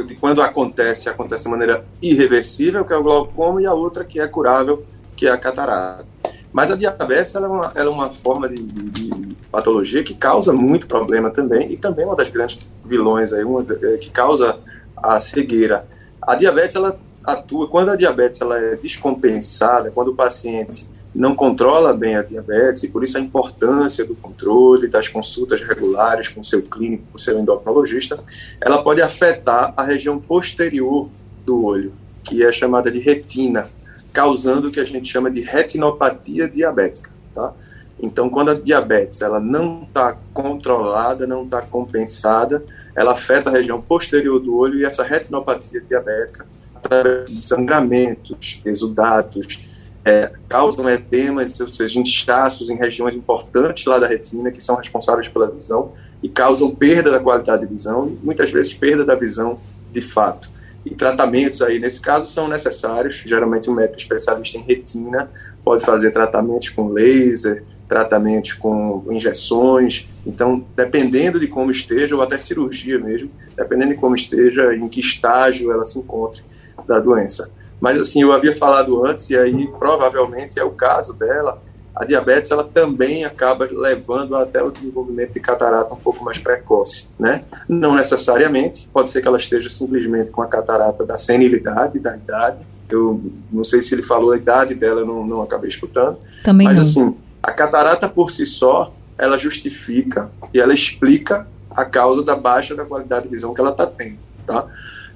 de 0.06 0.14
quando 0.16 0.42
acontece, 0.42 1.08
acontece 1.08 1.44
de 1.44 1.50
maneira 1.50 1.85
irreversível, 2.02 2.85
que 2.85 2.92
é 2.92 2.96
o 2.96 3.02
glaucoma, 3.02 3.62
e 3.62 3.66
a 3.66 3.73
outra 3.73 4.04
que 4.04 4.20
é 4.20 4.26
curável, 4.28 4.85
que 5.16 5.26
é 5.26 5.30
a 5.30 5.38
catarata. 5.38 6.04
Mas 6.52 6.70
a 6.70 6.76
diabetes 6.76 7.35
ela 7.35 7.46
é, 7.46 7.50
uma, 7.50 7.73
ela 7.75 7.90
é 7.90 7.92
uma 7.92 8.11
forma 8.11 8.49
de, 8.49 8.62
de, 8.62 9.37
patologia 9.50 10.02
que 10.02 10.14
causa 10.14 10.52
muito 10.52 10.87
problema 10.87 11.30
também, 11.30 11.73
e 11.73 11.76
também 11.76 12.04
uma 12.04 12.16
das 12.16 12.28
grandes 12.28 12.61
vilões 12.85 13.32
aí, 13.32 13.42
uma, 13.42 13.64
é, 13.82 13.96
que 13.96 14.11
causa 14.11 14.58
a 14.96 15.18
cegueira. 15.18 15.87
A 16.20 16.35
diabetes, 16.35 16.76
ela 16.76 16.99
atua, 17.25 17.68
quando 17.68 17.90
a 17.90 17.96
diabetes 17.96 18.40
ela 18.40 18.58
é 18.58 18.76
descompensada, 18.76 19.90
quando 19.90 20.08
o 20.08 20.14
paciente 20.14 20.88
não 21.16 21.35
controla 21.35 21.94
bem 21.94 22.14
a 22.14 22.23
diabetes 22.23 22.82
e 22.82 22.88
por 22.88 23.02
isso 23.02 23.16
a 23.16 23.20
importância 23.20 24.04
do 24.04 24.14
controle, 24.14 24.87
das 24.87 25.08
consultas 25.08 25.62
regulares 25.62 26.28
com 26.28 26.42
seu 26.42 26.61
clínico, 26.61 27.04
com 27.11 27.18
seu 27.18 27.38
endocrinologista, 27.38 28.18
ela 28.61 28.82
pode 28.82 29.00
afetar 29.00 29.73
a 29.76 29.82
região 29.82 30.18
posterior 30.18 31.08
do 31.44 31.64
olho, 31.64 31.92
que 32.23 32.44
é 32.44 32.52
chamada 32.52 32.90
de 32.90 32.99
retina, 32.99 33.70
causando 34.12 34.68
o 34.68 34.70
que 34.70 34.78
a 34.78 34.85
gente 34.85 35.11
chama 35.11 35.30
de 35.30 35.40
retinopatia 35.40 36.46
diabética, 36.46 37.11
tá? 37.35 37.52
Então, 37.99 38.28
quando 38.28 38.50
a 38.50 38.54
diabetes 38.54 39.23
ela 39.23 39.40
não 39.40 39.85
está 39.85 40.18
controlada, 40.35 41.26
não 41.26 41.44
está 41.44 41.62
compensada, 41.62 42.62
ela 42.94 43.12
afeta 43.12 43.49
a 43.49 43.52
região 43.52 43.80
posterior 43.80 44.38
do 44.38 44.54
olho 44.54 44.78
e 44.78 44.85
essa 44.85 45.02
retinopatia 45.02 45.80
diabética, 45.80 46.44
através 46.75 47.30
de 47.30 47.40
sangramentos, 47.40 48.61
exudatos, 48.66 49.66
é, 50.06 50.30
causam 50.48 50.88
edemas, 50.88 51.58
ou 51.58 51.68
seja, 51.68 51.98
inchaços 51.98 52.70
em 52.70 52.76
regiões 52.76 53.16
importantes 53.16 53.84
lá 53.86 53.98
da 53.98 54.06
retina, 54.06 54.52
que 54.52 54.62
são 54.62 54.76
responsáveis 54.76 55.26
pela 55.26 55.50
visão, 55.50 55.94
e 56.22 56.28
causam 56.28 56.70
perda 56.70 57.10
da 57.10 57.18
qualidade 57.18 57.62
de 57.62 57.68
visão, 57.68 58.06
e 58.06 58.25
muitas 58.25 58.48
vezes 58.52 58.72
perda 58.72 59.04
da 59.04 59.16
visão 59.16 59.58
de 59.90 60.00
fato. 60.00 60.48
E 60.84 60.94
tratamentos 60.94 61.60
aí, 61.60 61.80
nesse 61.80 62.00
caso, 62.00 62.28
são 62.28 62.46
necessários. 62.46 63.16
Geralmente, 63.26 63.68
um 63.68 63.75
médico 63.75 63.98
especialista 63.98 64.56
em 64.56 64.62
retina 64.62 65.28
pode 65.64 65.84
fazer 65.84 66.12
tratamentos 66.12 66.68
com 66.68 66.88
laser, 66.92 67.64
tratamentos 67.88 68.52
com 68.52 69.04
injeções. 69.10 70.06
Então, 70.25 70.64
dependendo 70.76 71.40
de 71.40 71.48
como 71.48 71.72
esteja, 71.72 72.14
ou 72.14 72.22
até 72.22 72.38
cirurgia 72.38 73.00
mesmo, 73.00 73.28
dependendo 73.56 73.92
de 73.92 73.98
como 73.98 74.14
esteja, 74.14 74.72
em 74.72 74.86
que 74.86 75.00
estágio 75.00 75.72
ela 75.72 75.84
se 75.84 75.98
encontre 75.98 76.44
da 76.86 77.00
doença. 77.00 77.50
Mas 77.80 77.99
assim, 78.00 78.23
eu 78.23 78.33
havia 78.33 78.56
falado 78.56 79.04
antes, 79.06 79.28
e 79.30 79.37
aí 79.37 79.66
provavelmente 79.78 80.59
é 80.59 80.64
o 80.64 80.71
caso 80.71 81.12
dela, 81.12 81.61
a 81.97 82.04
diabetes 82.04 82.50
ela 82.50 82.62
também 82.62 83.25
acaba 83.25 83.66
levando 83.71 84.37
até 84.37 84.62
o 84.62 84.71
desenvolvimento 84.71 85.33
de 85.33 85.40
catarata 85.40 85.95
um 85.95 85.99
pouco 85.99 86.23
mais 86.23 86.37
precoce, 86.37 87.09
né? 87.18 87.45
Não 87.66 87.95
necessariamente, 87.95 88.87
pode 88.92 89.11
ser 89.11 89.23
que 89.23 89.28
ela 89.28 89.38
esteja 89.38 89.71
simplesmente 89.71 90.30
com 90.30 90.42
a 90.42 90.47
catarata 90.47 91.06
da 91.06 91.16
senilidade, 91.16 91.99
da 91.99 92.14
idade. 92.14 92.59
Eu 92.90 93.23
não 93.50 93.64
sei 93.64 93.80
se 93.80 93.95
ele 93.95 94.02
falou 94.02 94.33
a 94.33 94.37
idade 94.37 94.75
dela, 94.75 95.00
eu 95.00 95.06
não, 95.06 95.26
não 95.26 95.42
acabei 95.42 95.68
escutando. 95.68 96.18
Também 96.45 96.66
Mas 96.66 96.76
não. 96.76 96.83
assim, 96.83 97.16
a 97.42 97.50
catarata 97.50 98.06
por 98.09 98.30
si 98.30 98.47
só, 98.47 98.92
ela 99.16 99.38
justifica 99.38 100.30
e 100.52 100.61
ela 100.61 100.75
explica 100.75 101.47
a 101.71 101.85
causa 101.87 102.23
da 102.23 102.37
baixa 102.37 102.75
da 102.75 102.85
qualidade 102.85 103.25
de 103.25 103.30
visão 103.30 103.54
que 103.54 103.61
ela 103.61 103.71
está 103.71 103.87
tendo, 103.87 104.18
tá? 104.47 104.66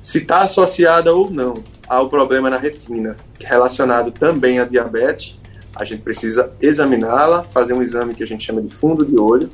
Se 0.01 0.19
está 0.19 0.41
associada 0.41 1.13
ou 1.15 1.31
não 1.31 1.63
ao 1.91 2.09
problema 2.09 2.49
na 2.49 2.57
retina, 2.57 3.17
relacionado 3.41 4.13
também 4.13 4.61
à 4.61 4.65
diabetes, 4.65 5.37
a 5.75 5.83
gente 5.83 6.03
precisa 6.03 6.53
examiná-la, 6.61 7.43
fazer 7.43 7.75
um 7.75 7.83
exame 7.83 8.15
que 8.15 8.23
a 8.23 8.27
gente 8.27 8.45
chama 8.45 8.63
de 8.63 8.73
fundo 8.73 9.05
de 9.05 9.19
olho, 9.19 9.51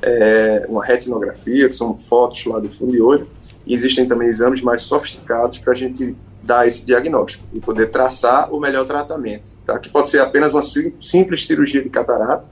é, 0.00 0.64
uma 0.68 0.84
retinografia, 0.84 1.68
que 1.68 1.74
são 1.74 1.98
fotos 1.98 2.46
lá 2.46 2.60
do 2.60 2.68
fundo 2.68 2.92
de 2.92 3.02
olho, 3.02 3.26
e 3.66 3.74
existem 3.74 4.06
também 4.06 4.28
exames 4.28 4.62
mais 4.62 4.82
sofisticados 4.82 5.58
para 5.58 5.72
a 5.72 5.76
gente 5.76 6.14
dar 6.40 6.64
esse 6.64 6.86
diagnóstico 6.86 7.44
e 7.52 7.58
poder 7.58 7.90
traçar 7.90 8.54
o 8.54 8.60
melhor 8.60 8.86
tratamento, 8.86 9.50
tá? 9.66 9.76
que 9.76 9.88
pode 9.88 10.10
ser 10.10 10.20
apenas 10.20 10.52
uma 10.52 10.62
simples 11.00 11.44
cirurgia 11.44 11.82
de 11.82 11.90
catarata 11.90 12.48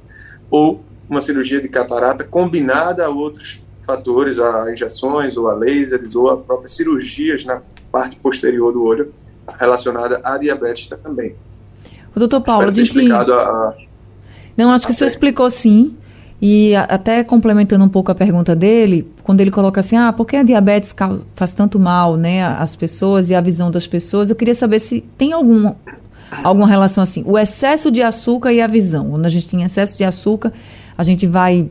ou 0.50 0.82
uma 1.08 1.20
cirurgia 1.20 1.60
de 1.60 1.68
catarata 1.68 2.24
combinada 2.24 3.06
a 3.06 3.08
outros 3.08 3.62
fatores, 3.86 4.40
a 4.40 4.72
injeções 4.72 5.36
ou 5.36 5.46
a 5.46 5.54
lasers 5.54 6.16
ou 6.16 6.28
a 6.28 6.36
próprias 6.36 6.74
cirurgias 6.74 7.44
na 7.44 7.62
parte 7.92 8.16
posterior 8.16 8.72
do 8.72 8.82
olho 8.82 9.14
relacionada 9.58 10.20
à 10.22 10.36
diabetes 10.38 10.86
também. 10.86 11.34
O 12.14 12.18
doutor 12.18 12.40
Paulo, 12.40 12.70
disse. 12.70 12.90
explicado 12.90 13.32
a, 13.34 13.42
a... 13.42 13.74
Não, 14.56 14.72
acho 14.72 14.86
que 14.86 14.92
o 14.92 14.94
senhor 14.94 15.08
explicou 15.08 15.48
sim. 15.50 15.96
E 16.40 16.74
a, 16.74 16.84
até 16.84 17.24
complementando 17.24 17.84
um 17.84 17.88
pouco 17.88 18.12
a 18.12 18.14
pergunta 18.14 18.54
dele, 18.54 19.10
quando 19.22 19.40
ele 19.40 19.50
coloca 19.50 19.80
assim, 19.80 19.96
ah, 19.96 20.12
por 20.12 20.26
que 20.26 20.36
a 20.36 20.42
diabetes 20.42 20.92
causa, 20.92 21.26
faz 21.34 21.52
tanto 21.52 21.78
mal, 21.78 22.16
né, 22.16 22.44
às 22.44 22.76
pessoas 22.76 23.28
e 23.30 23.34
a 23.34 23.40
visão 23.40 23.70
das 23.70 23.86
pessoas? 23.86 24.30
Eu 24.30 24.36
queria 24.36 24.54
saber 24.54 24.78
se 24.78 25.00
tem 25.16 25.32
algum, 25.32 25.74
alguma 26.44 26.66
relação 26.66 27.02
assim, 27.02 27.24
o 27.26 27.36
excesso 27.36 27.90
de 27.90 28.02
açúcar 28.02 28.52
e 28.52 28.60
a 28.60 28.66
visão. 28.66 29.10
Quando 29.10 29.26
a 29.26 29.28
gente 29.28 29.48
tem 29.48 29.64
excesso 29.64 29.98
de 29.98 30.04
açúcar, 30.04 30.52
a 30.96 31.02
gente 31.02 31.26
vai 31.26 31.68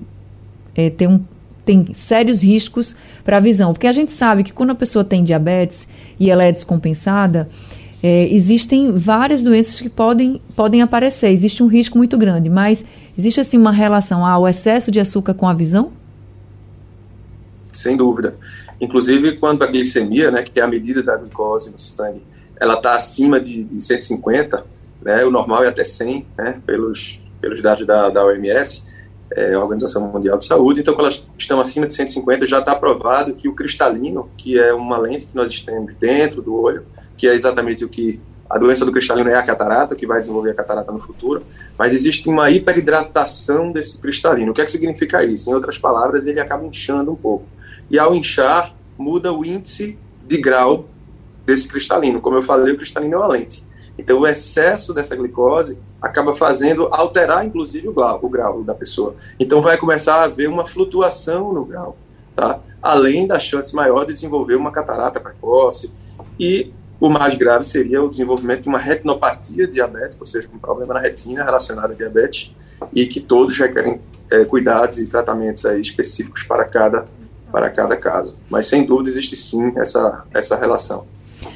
é, 0.76 0.90
ter 0.90 1.08
um 1.08 1.22
tem 1.68 1.94
sérios 1.94 2.42
riscos 2.42 2.96
para 3.28 3.38
a 3.38 3.40
visão, 3.42 3.74
porque 3.74 3.88
a 3.88 3.92
gente 3.92 4.14
sabe 4.14 4.42
que 4.42 4.54
quando 4.54 4.70
a 4.70 4.76
pessoa 4.76 5.04
tem 5.04 5.22
diabetes 5.22 5.86
e 6.18 6.32
ela 6.32 6.46
é 6.46 6.52
descompensada, 6.52 7.50
é, 8.02 8.26
existem 8.34 8.94
várias 8.94 9.44
doenças 9.44 9.82
que 9.82 9.90
podem, 9.90 10.42
podem 10.56 10.82
aparecer, 10.82 11.30
existe 11.30 11.62
um 11.62 11.68
risco 11.68 11.98
muito 11.98 12.18
grande, 12.18 12.50
mas 12.50 12.86
existe 13.18 13.42
assim 13.42 13.58
uma 13.58 13.74
relação 13.74 14.26
ao 14.26 14.48
excesso 14.48 14.90
de 14.90 15.02
açúcar 15.02 15.34
com 15.34 15.46
a 15.46 15.54
visão? 15.54 15.92
Sem 17.74 17.98
dúvida. 17.98 18.34
Inclusive, 18.80 19.36
quando 19.36 19.62
a 19.62 19.68
glicemia, 19.68 20.32
né, 20.32 20.42
que 20.42 20.58
é 20.58 20.64
a 20.64 20.68
medida 20.68 21.04
da 21.04 21.18
glicose 21.18 21.70
no 21.70 21.78
sangue, 21.78 22.22
ela 22.58 22.76
está 22.76 22.96
acima 22.96 23.42
de, 23.42 23.66
de 23.66 23.84
150, 23.84 24.64
né, 25.02 25.26
o 25.26 25.32
normal 25.32 25.66
é 25.66 25.68
até 25.68 25.84
100, 25.84 26.26
né, 26.38 26.62
pelos, 26.66 27.22
pelos 27.42 27.62
dados 27.62 27.86
da, 27.86 28.10
da 28.10 28.26
OMS, 28.26 28.86
é, 29.32 29.54
a 29.54 29.60
Organização 29.60 30.08
Mundial 30.08 30.38
de 30.38 30.46
Saúde, 30.46 30.82
então 30.82 30.94
quando 30.94 31.08
elas 31.08 31.26
estão 31.38 31.60
acima 31.60 31.88
de 31.88 31.94
150, 31.94 32.48
já 32.48 32.60
está 32.60 32.76
provado 32.76 33.34
que 33.34 33.48
o 33.48 33.54
cristalino, 33.54 34.30
que 34.38 34.58
é 34.58 34.74
uma 34.74 34.98
lente 34.98 35.28
que 35.28 35.36
nós 35.36 35.60
temos 35.60 35.94
dentro 35.96 36.42
do 36.42 36.56
olho, 36.56 36.86
que 37.18 37.28
é 37.28 37.34
exatamente 37.34 37.84
o 37.84 37.90
que 37.90 38.20
a 38.50 38.58
doença 38.58 38.86
do 38.86 38.92
cristalino 38.92 39.30
é 39.30 39.36
a 39.36 39.44
catarata, 39.44 39.96
que 39.96 40.08
vai 40.08 40.22
desenvolver 40.22 40.52
a 40.52 40.54
catarata 40.54 40.92
no 40.92 41.00
futuro, 41.00 41.44
mas 41.78 41.94
existe 41.94 42.30
uma 42.30 42.50
hiperidratação 42.50 43.72
desse 43.72 43.98
cristalino. 43.98 44.52
O 44.52 44.56
que 44.56 44.62
é 44.62 44.66
que 44.66 44.72
significa 44.72 45.24
isso? 45.24 45.50
Em 45.50 45.54
outras 45.54 45.78
palavras, 45.78 46.26
ele 46.26 46.40
acaba 46.40 46.66
inchando 46.66 47.12
um 47.12 47.16
pouco. 47.16 47.46
E 47.90 48.00
ao 48.00 48.16
inchar, 48.16 48.74
muda 48.98 49.34
o 49.34 49.44
índice 49.44 49.98
de 50.26 50.38
grau 50.38 50.88
desse 51.46 51.68
cristalino. 51.68 52.22
Como 52.22 52.38
eu 52.38 52.42
falei, 52.42 52.74
o 52.74 52.78
cristalino 52.78 53.16
é 53.16 53.18
uma 53.18 53.28
lente. 53.28 53.67
Então, 53.98 54.20
o 54.20 54.28
excesso 54.28 54.94
dessa 54.94 55.16
glicose 55.16 55.80
acaba 56.02 56.36
fazendo 56.36 56.88
alterar, 56.92 57.46
inclusive, 57.46 57.88
o 57.88 57.94
grau, 57.94 58.20
o 58.22 58.30
grau 58.30 58.64
da 58.64 58.74
pessoa. 58.74 59.16
Então, 59.40 59.62
vai 59.62 59.78
começar 59.78 60.18
a 60.18 60.26
haver 60.26 60.48
uma 60.48 60.66
flutuação 60.66 61.52
no 61.52 61.66
grau, 61.66 61.98
tá? 62.36 62.60
Além 62.82 63.26
da 63.26 63.40
chance 63.40 63.76
maior 63.76 64.06
de 64.06 64.14
desenvolver 64.14 64.56
uma 64.56 64.72
catarata 64.72 65.20
precoce. 65.20 65.92
E 66.40 66.72
o 67.00 67.10
mais 67.10 67.36
grave 67.36 67.66
seria 67.66 68.02
o 68.04 68.10
desenvolvimento 68.10 68.64
de 68.64 68.70
uma 68.70 68.78
retinopatia 68.78 69.68
diabética, 69.68 70.22
ou 70.22 70.28
seja, 70.28 70.48
um 70.54 70.60
problema 70.60 70.94
na 70.94 71.00
retina 71.00 71.44
relacionado 71.44 71.92
à 71.92 71.96
diabetes, 71.96 72.56
e 72.94 73.08
que 73.08 73.20
todos 73.20 73.58
requerem 73.58 74.00
é, 74.32 74.46
cuidados 74.46 75.00
e 75.00 75.08
tratamentos 75.08 75.66
aí 75.66 75.82
específicos 75.82 76.44
para 76.44 76.66
cada, 76.66 77.06
para 77.52 77.70
cada 77.70 77.96
caso. 77.96 78.36
Mas, 78.50 78.68
sem 78.68 78.86
dúvida, 78.86 79.10
existe 79.10 79.36
sim 79.36 79.74
essa, 79.78 80.24
essa 80.34 80.56
relação. 80.56 81.08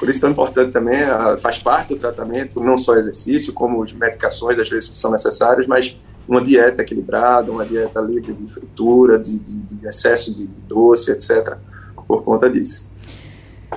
Por 0.02 0.10
isso 0.10 0.18
é 0.18 0.22
tão 0.22 0.32
importante 0.32 0.72
também, 0.72 0.98
faz 1.38 1.60
parte 1.60 1.90
do 1.90 1.96
tratamento, 1.96 2.60
não 2.60 2.76
só 2.76 2.96
exercício, 2.96 3.54
como 3.54 3.84
as 3.84 3.94
medicações, 3.94 4.58
às 4.58 4.68
vezes, 4.68 4.90
que 4.90 4.98
são 4.98 5.12
necessárias, 5.12 5.68
mas 5.68 5.96
uma 6.28 6.42
dieta 6.42 6.82
equilibrada, 6.82 7.52
uma 7.52 7.64
dieta 7.64 8.02
livre 8.02 8.34
de 8.34 8.52
fritura, 8.52 9.20
de, 9.20 9.38
de, 9.38 9.76
de 9.76 9.88
excesso 9.88 10.36
de 10.36 10.48
doce, 10.68 11.12
etc., 11.12 11.56
por 12.08 12.24
conta 12.24 12.50
disso. 12.50 12.90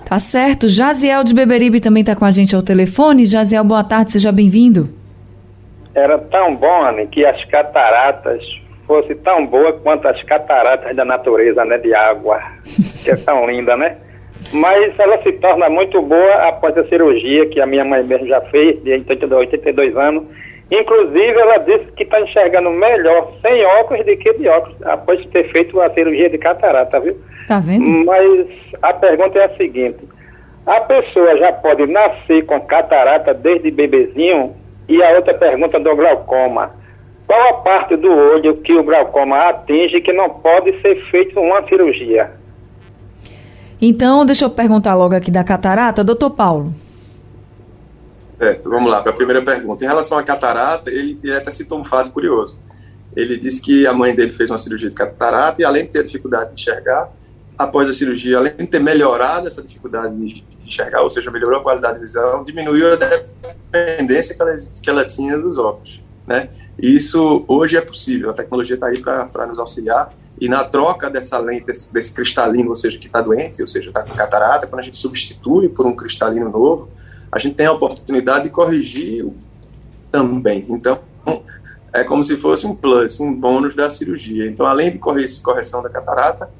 Tá 0.07 0.19
certo. 0.19 0.67
Jaziel 0.67 1.25
de 1.25 1.35
Beberibe 1.35 1.79
também 1.79 2.01
está 2.01 2.17
com 2.17 2.25
a 2.25 2.31
gente 2.31 2.57
ao 2.57 2.63
telefone. 2.63 3.27
Jaziel, 3.27 3.63
boa 3.63 3.85
tarde, 3.85 4.13
seja 4.13 4.33
bem-vindo. 4.33 4.89
Era 5.95 6.17
tão 6.17 6.57
bom, 6.57 6.87
Anne, 6.87 7.07
que 7.07 7.23
as 7.27 7.45
cataratas 7.51 8.43
fossem 8.87 9.15
tão 9.19 9.47
boas 9.47 9.79
quanto 9.83 10.09
as 10.09 10.23
cataratas 10.23 10.97
da 10.97 11.05
natureza, 11.05 11.67
né, 11.67 11.77
de 11.77 11.95
água, 11.95 12.41
que 13.03 13.11
é 13.11 13.15
tão 13.15 13.47
linda, 13.47 13.77
né? 13.77 13.99
Mas 14.53 14.99
ela 14.99 15.21
se 15.23 15.33
torna 15.33 15.69
muito 15.69 16.01
boa 16.03 16.49
após 16.49 16.77
a 16.77 16.85
cirurgia 16.89 17.47
que 17.47 17.61
a 17.61 17.67
minha 17.67 17.85
mãe 17.85 18.03
mesmo 18.05 18.27
já 18.27 18.41
fez, 18.43 18.83
de 18.83 18.93
82 18.93 19.97
anos. 19.97 20.25
Inclusive, 20.71 21.39
ela 21.39 21.59
disse 21.59 21.85
que 21.97 22.05
está 22.05 22.21
enxergando 22.21 22.71
melhor 22.71 23.33
sem 23.43 23.65
óculos 23.65 24.05
do 24.07 24.17
que 24.17 24.33
de 24.35 24.49
óculos, 24.49 24.83
após 24.87 25.25
ter 25.27 25.51
feito 25.53 25.81
a 25.81 25.91
cirurgia 25.91 26.31
de 26.31 26.39
catarata, 26.39 27.01
viu? 27.01 27.17
Tá 27.47 27.61
vendo? 27.61 27.87
Mas 28.05 28.47
a 28.83 28.93
pergunta 28.95 29.39
é 29.39 29.45
a 29.45 29.57
seguinte: 29.57 29.99
a 30.67 30.81
pessoa 30.81 31.37
já 31.37 31.53
pode 31.53 31.87
nascer 31.87 32.45
com 32.47 32.61
catarata 32.61 33.35
desde 33.35 33.71
bebezinho? 33.71 34.55
E 34.89 35.03
a 35.03 35.11
outra 35.13 35.35
pergunta 35.35 35.79
do 35.79 35.95
glaucoma: 35.95 36.71
qual 37.27 37.49
a 37.51 37.53
parte 37.55 37.97
do 37.97 38.11
olho 38.11 38.57
que 38.59 38.73
o 38.73 38.83
glaucoma 38.83 39.49
atinge 39.49 40.01
que 40.01 40.13
não 40.13 40.29
pode 40.29 40.81
ser 40.81 40.97
feito 41.11 41.39
uma 41.39 41.63
cirurgia? 41.69 42.31
Então, 43.87 44.25
deixa 44.25 44.47
eu 44.47 44.51
perguntar 44.51 44.95
logo 44.95 45.15
aqui 45.15 45.31
da 45.31 45.45
catarata, 45.45 46.03
doutor 46.03 46.31
Paulo. 46.31 46.75
Certo, 48.39 48.71
vamos 48.71 48.91
lá, 48.91 49.03
para 49.03 49.13
a 49.13 49.15
primeira 49.15 49.43
pergunta. 49.43 49.85
Em 49.85 49.87
relação 49.87 50.17
à 50.17 50.23
catarata, 50.23 50.91
ele, 50.91 51.19
ele 51.23 51.37
até 51.37 51.51
citou 51.51 51.79
um 51.79 51.85
fato 51.85 52.11
curioso. 52.11 52.59
Ele 53.15 53.37
disse 53.37 53.61
que 53.61 53.87
a 53.87 53.93
mãe 53.93 54.15
dele 54.15 54.33
fez 54.33 54.51
uma 54.51 54.57
cirurgia 54.57 54.89
de 54.89 54.95
catarata 54.95 55.61
e, 55.61 55.67
além 55.67 55.85
de 55.85 55.91
ter 55.91 56.03
dificuldade 56.03 56.55
de 56.55 56.63
enxergar, 56.63 57.11
após 57.59 57.87
a 57.87 57.93
cirurgia, 57.93 58.39
além 58.39 58.55
de 58.57 58.67
ter 58.67 58.81
melhorado 58.81 59.49
essa 59.49 59.63
dificuldade 59.63 60.17
de 60.17 60.43
enxergar, 60.65 61.03
ou 61.03 61.11
seja, 61.11 61.31
melhorou 61.31 61.61
a 61.61 61.63
qualidade 61.63 61.97
de 61.97 62.01
visão, 62.01 62.43
diminuiu 62.43 62.95
a 62.95 62.97
dependência 62.97 64.35
que 64.35 64.41
ela, 64.41 64.57
que 64.83 64.91
ela 64.91 65.05
tinha 65.05 65.39
dos 65.39 65.59
óculos. 65.59 66.01
né? 66.27 66.49
Isso 66.79 67.45
hoje 67.47 67.77
é 67.77 67.83
possível, 67.83 68.31
a 68.31 68.33
tecnologia 68.33 68.77
está 68.77 68.87
aí 68.87 68.99
para 69.01 69.47
nos 69.47 69.59
auxiliar. 69.59 70.11
E 70.45 70.49
na 70.49 70.63
troca 70.63 71.09
dessa 71.09 71.39
lente, 71.39 71.65
desse, 71.65 71.91
desse 71.91 72.13
cristalino, 72.13 72.69
ou 72.69 72.77
seja, 72.77 72.99
que 72.99 73.07
está 73.07 73.23
doente, 73.23 73.63
ou 73.63 73.67
seja, 73.67 73.89
está 73.89 74.03
com 74.03 74.13
catarata, 74.15 74.67
quando 74.67 74.81
a 74.81 74.83
gente 74.83 74.99
substitui 74.99 75.71
por 75.71 75.87
um 75.87 75.97
cristalino 75.97 76.51
novo, 76.51 76.91
a 77.33 77.39
gente 77.39 77.55
tem 77.55 77.65
a 77.65 77.73
oportunidade 77.73 78.45
de 78.45 78.51
corrigir 78.51 79.27
também. 80.13 80.67
Então, 80.69 81.01
é 81.95 82.05
como 82.05 82.23
se 82.23 82.37
fosse 82.37 82.67
um 82.67 82.77
plus, 82.77 83.21
um 83.21 83.33
bônus 83.33 83.75
da 83.75 83.89
cirurgia. 83.89 84.47
Então, 84.47 84.67
além 84.67 84.91
de 84.91 84.99
correção 84.99 85.83
da 85.83 85.89
catarata, 85.89 86.51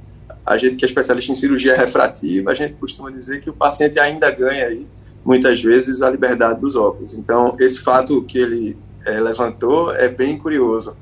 a 0.47 0.57
gente 0.57 0.77
que 0.77 0.85
é 0.87 0.89
especialista 0.89 1.33
em 1.33 1.35
cirurgia 1.35 1.77
refrativa, 1.77 2.53
a 2.53 2.55
gente 2.55 2.73
costuma 2.77 3.11
dizer 3.11 3.43
que 3.43 3.51
o 3.51 3.53
paciente 3.53 3.99
ainda 3.99 4.31
ganha 4.31 4.65
aí, 4.65 4.87
muitas 5.23 5.61
vezes, 5.61 6.01
a 6.01 6.09
liberdade 6.09 6.59
dos 6.59 6.75
óculos. 6.75 7.13
Então, 7.13 7.55
esse 7.61 7.83
fato 7.83 8.23
que 8.23 8.39
ele 8.39 8.79
é, 9.05 9.21
levantou 9.21 9.95
é 9.95 10.09
bem 10.09 10.39
curioso. 10.39 10.97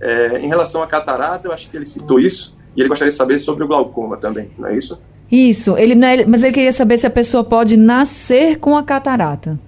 É, 0.00 0.38
em 0.38 0.48
relação 0.48 0.82
à 0.82 0.86
catarata, 0.86 1.48
eu 1.48 1.52
acho 1.52 1.70
que 1.70 1.76
ele 1.76 1.86
citou 1.86 2.20
isso, 2.20 2.56
e 2.76 2.80
ele 2.80 2.88
gostaria 2.88 3.10
de 3.10 3.16
saber 3.16 3.38
sobre 3.38 3.64
o 3.64 3.68
glaucoma 3.68 4.16
também, 4.16 4.50
não 4.56 4.68
é 4.68 4.76
isso? 4.76 5.00
Isso, 5.30 5.76
ele, 5.76 5.92
é, 6.04 6.24
mas 6.24 6.42
ele 6.42 6.52
queria 6.52 6.72
saber 6.72 6.96
se 6.96 7.06
a 7.06 7.10
pessoa 7.10 7.44
pode 7.44 7.76
nascer 7.76 8.58
com 8.58 8.76
a 8.76 8.82
catarata. 8.82 9.58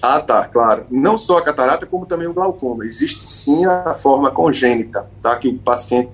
Ah, 0.00 0.20
tá, 0.20 0.46
claro. 0.46 0.84
Não 0.90 1.16
só 1.16 1.38
a 1.38 1.42
catarata, 1.42 1.86
como 1.86 2.04
também 2.04 2.26
o 2.26 2.34
glaucoma. 2.34 2.84
Existe 2.84 3.30
sim 3.30 3.64
a 3.64 3.94
forma 3.98 4.30
congênita, 4.30 5.08
tá? 5.22 5.34
Que 5.36 5.48
o 5.48 5.58
paciente 5.58 6.10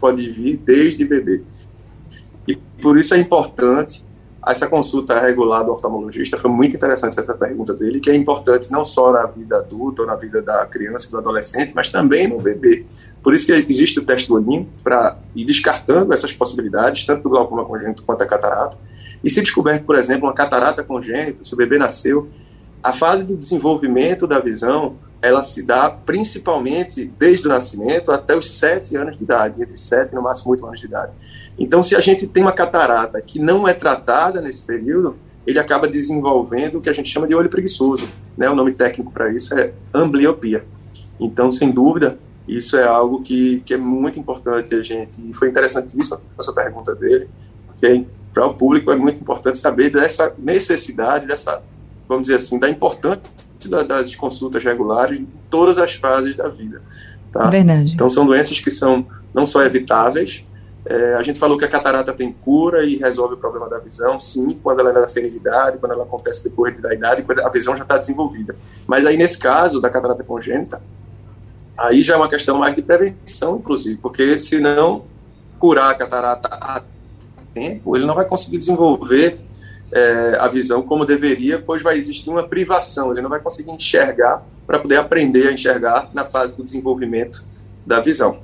pode 0.00 0.30
vir 0.30 0.56
desde 0.56 1.04
bebê. 1.04 1.42
E 2.48 2.56
por 2.56 2.98
isso 2.98 3.14
é 3.14 3.18
importante 3.18 4.02
essa 4.46 4.66
consulta 4.66 5.18
regular 5.18 5.64
do 5.64 5.72
oftalmologista. 5.72 6.38
Foi 6.38 6.50
muito 6.50 6.76
interessante 6.76 7.18
essa 7.18 7.34
pergunta 7.34 7.72
dele, 7.74 8.00
que 8.00 8.10
é 8.10 8.14
importante 8.14 8.70
não 8.70 8.84
só 8.84 9.12
na 9.12 9.26
vida 9.26 9.58
adulta 9.58 10.02
ou 10.02 10.08
na 10.08 10.14
vida 10.14 10.42
da 10.42 10.66
criança 10.66 11.08
e 11.08 11.10
do 11.10 11.18
adolescente, 11.18 11.72
mas 11.74 11.90
também 11.90 12.28
no 12.28 12.40
bebê. 12.40 12.84
Por 13.22 13.34
isso 13.34 13.46
que 13.46 13.52
existe 13.52 13.98
o 13.98 14.04
teste 14.04 14.28
do 14.28 14.34
olhinho 14.34 14.68
para 14.82 15.18
ir 15.34 15.44
descartando 15.44 16.12
essas 16.12 16.32
possibilidades, 16.32 17.06
tanto 17.06 17.22
do 17.22 17.30
glaucoma 17.30 17.64
congênito 17.64 18.02
quanto 18.02 18.22
a 18.22 18.26
catarata. 18.26 18.76
E 19.22 19.30
se 19.30 19.40
descoberto, 19.40 19.84
por 19.84 19.96
exemplo, 19.96 20.26
uma 20.26 20.34
catarata 20.34 20.82
congênita, 20.82 21.42
se 21.42 21.54
o 21.54 21.56
bebê 21.56 21.78
nasceu, 21.78 22.28
a 22.82 22.92
fase 22.92 23.24
do 23.24 23.34
desenvolvimento 23.34 24.26
da 24.26 24.38
visão, 24.40 24.96
ela 25.22 25.42
se 25.42 25.62
dá 25.62 25.88
principalmente 25.88 27.10
desde 27.18 27.46
o 27.46 27.48
nascimento 27.48 28.12
até 28.12 28.36
os 28.36 28.50
7 28.50 28.94
anos 28.94 29.16
de 29.16 29.24
idade, 29.24 29.62
entre 29.62 29.78
7 29.78 30.12
e 30.12 30.14
no 30.14 30.20
máximo 30.20 30.50
8 30.50 30.66
anos 30.66 30.80
de 30.80 30.86
idade. 30.86 31.12
Então, 31.58 31.82
se 31.82 31.94
a 31.94 32.00
gente 32.00 32.26
tem 32.26 32.42
uma 32.42 32.52
catarata 32.52 33.20
que 33.20 33.38
não 33.38 33.66
é 33.66 33.72
tratada 33.72 34.40
nesse 34.40 34.62
período, 34.62 35.16
ele 35.46 35.58
acaba 35.58 35.86
desenvolvendo 35.86 36.78
o 36.78 36.80
que 36.80 36.88
a 36.88 36.92
gente 36.92 37.08
chama 37.08 37.26
de 37.26 37.34
olho 37.34 37.48
preguiçoso. 37.48 38.08
Né? 38.36 38.48
O 38.48 38.54
nome 38.54 38.72
técnico 38.72 39.12
para 39.12 39.32
isso 39.32 39.56
é 39.56 39.72
ambliopia. 39.92 40.64
Então, 41.20 41.50
sem 41.52 41.70
dúvida, 41.70 42.18
isso 42.48 42.76
é 42.76 42.84
algo 42.84 43.22
que, 43.22 43.62
que 43.64 43.74
é 43.74 43.76
muito 43.76 44.18
importante 44.18 44.74
a 44.74 44.82
gente. 44.82 45.20
E 45.20 45.32
foi 45.32 45.48
interessantíssima 45.48 46.20
essa 46.38 46.52
pergunta 46.52 46.94
dele, 46.94 47.28
porque 47.66 48.04
para 48.32 48.46
o 48.46 48.54
público 48.54 48.90
é 48.90 48.96
muito 48.96 49.20
importante 49.20 49.58
saber 49.58 49.90
dessa 49.90 50.34
necessidade, 50.38 51.26
dessa, 51.26 51.62
vamos 52.08 52.24
dizer 52.24 52.36
assim, 52.36 52.58
da 52.58 52.68
importância 52.68 53.32
das 53.86 54.14
consultas 54.14 54.62
regulares 54.64 55.20
em 55.20 55.28
todas 55.48 55.78
as 55.78 55.94
fases 55.94 56.34
da 56.34 56.48
vida. 56.48 56.82
Tá? 57.32 57.48
Verdade. 57.48 57.94
Então, 57.94 58.10
são 58.10 58.26
doenças 58.26 58.60
que 58.60 58.70
são 58.70 59.06
não 59.32 59.46
só 59.46 59.62
evitáveis, 59.62 60.44
é, 60.86 61.14
a 61.14 61.22
gente 61.22 61.38
falou 61.38 61.56
que 61.56 61.64
a 61.64 61.68
catarata 61.68 62.12
tem 62.12 62.30
cura 62.30 62.84
e 62.84 62.96
resolve 62.96 63.34
o 63.34 63.36
problema 63.38 63.68
da 63.68 63.78
visão, 63.78 64.20
sim, 64.20 64.58
quando 64.62 64.80
ela 64.80 64.90
é 64.90 64.92
na 64.92 65.08
senilidade, 65.08 65.78
quando 65.78 65.92
ela 65.92 66.04
acontece 66.04 66.44
depois 66.44 66.78
da 66.80 66.92
idade, 66.92 67.22
quando 67.22 67.40
a 67.40 67.48
visão 67.48 67.74
já 67.74 67.82
está 67.84 67.96
desenvolvida. 67.96 68.54
Mas 68.86 69.06
aí, 69.06 69.16
nesse 69.16 69.38
caso 69.38 69.80
da 69.80 69.88
catarata 69.88 70.22
congênita, 70.22 70.82
aí 71.76 72.02
já 72.02 72.14
é 72.14 72.16
uma 72.16 72.28
questão 72.28 72.58
mais 72.58 72.74
de 72.74 72.82
prevenção, 72.82 73.56
inclusive, 73.56 73.98
porque 73.98 74.38
se 74.38 74.60
não 74.60 75.04
curar 75.58 75.90
a 75.90 75.94
catarata 75.94 76.48
a 76.52 76.82
tempo, 77.54 77.96
ele 77.96 78.04
não 78.04 78.14
vai 78.14 78.26
conseguir 78.26 78.58
desenvolver 78.58 79.38
é, 79.90 80.36
a 80.38 80.48
visão 80.48 80.82
como 80.82 81.06
deveria, 81.06 81.58
pois 81.58 81.82
vai 81.82 81.96
existir 81.96 82.28
uma 82.28 82.46
privação, 82.46 83.10
ele 83.10 83.22
não 83.22 83.30
vai 83.30 83.40
conseguir 83.40 83.70
enxergar 83.70 84.44
para 84.66 84.78
poder 84.78 84.96
aprender 84.96 85.48
a 85.48 85.52
enxergar 85.52 86.10
na 86.12 86.24
fase 86.24 86.54
do 86.54 86.62
desenvolvimento 86.62 87.42
da 87.86 88.00
visão. 88.00 88.38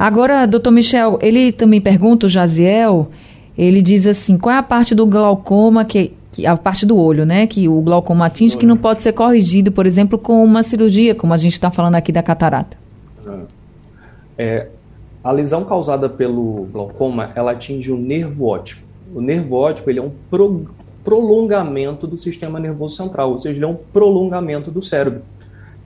Agora, 0.00 0.46
doutor 0.46 0.70
Michel, 0.70 1.18
ele 1.20 1.52
também 1.52 1.78
pergunta, 1.78 2.24
o 2.24 2.28
Jaziel, 2.28 3.08
ele 3.56 3.82
diz 3.82 4.06
assim, 4.06 4.38
qual 4.38 4.54
é 4.54 4.58
a 4.58 4.62
parte 4.62 4.94
do 4.94 5.04
glaucoma 5.04 5.84
que, 5.84 6.14
que 6.32 6.46
a 6.46 6.56
parte 6.56 6.86
do 6.86 6.96
olho, 6.96 7.26
né, 7.26 7.46
que 7.46 7.68
o 7.68 7.82
glaucoma 7.82 8.24
atinge, 8.24 8.56
que 8.56 8.64
não 8.64 8.78
pode 8.78 9.02
ser 9.02 9.12
corrigido, 9.12 9.70
por 9.70 9.86
exemplo, 9.86 10.18
com 10.18 10.42
uma 10.42 10.62
cirurgia, 10.62 11.14
como 11.14 11.34
a 11.34 11.36
gente 11.36 11.52
está 11.52 11.70
falando 11.70 11.96
aqui 11.96 12.10
da 12.10 12.22
catarata? 12.22 12.78
É, 14.38 14.68
a 15.22 15.32
lesão 15.32 15.66
causada 15.66 16.08
pelo 16.08 16.66
glaucoma, 16.72 17.30
ela 17.34 17.52
atinge 17.52 17.92
o 17.92 17.98
nervo 17.98 18.46
óptico. 18.46 18.80
O 19.14 19.20
nervo 19.20 19.54
óptico, 19.56 19.90
ele 19.90 19.98
é 19.98 20.02
um 20.02 20.12
pro, 20.30 20.64
prolongamento 21.04 22.06
do 22.06 22.16
sistema 22.16 22.58
nervoso 22.58 22.96
central, 22.96 23.32
ou 23.32 23.38
seja, 23.38 23.54
ele 23.54 23.66
é 23.66 23.68
um 23.68 23.76
prolongamento 23.92 24.70
do 24.70 24.82
cérebro. 24.82 25.20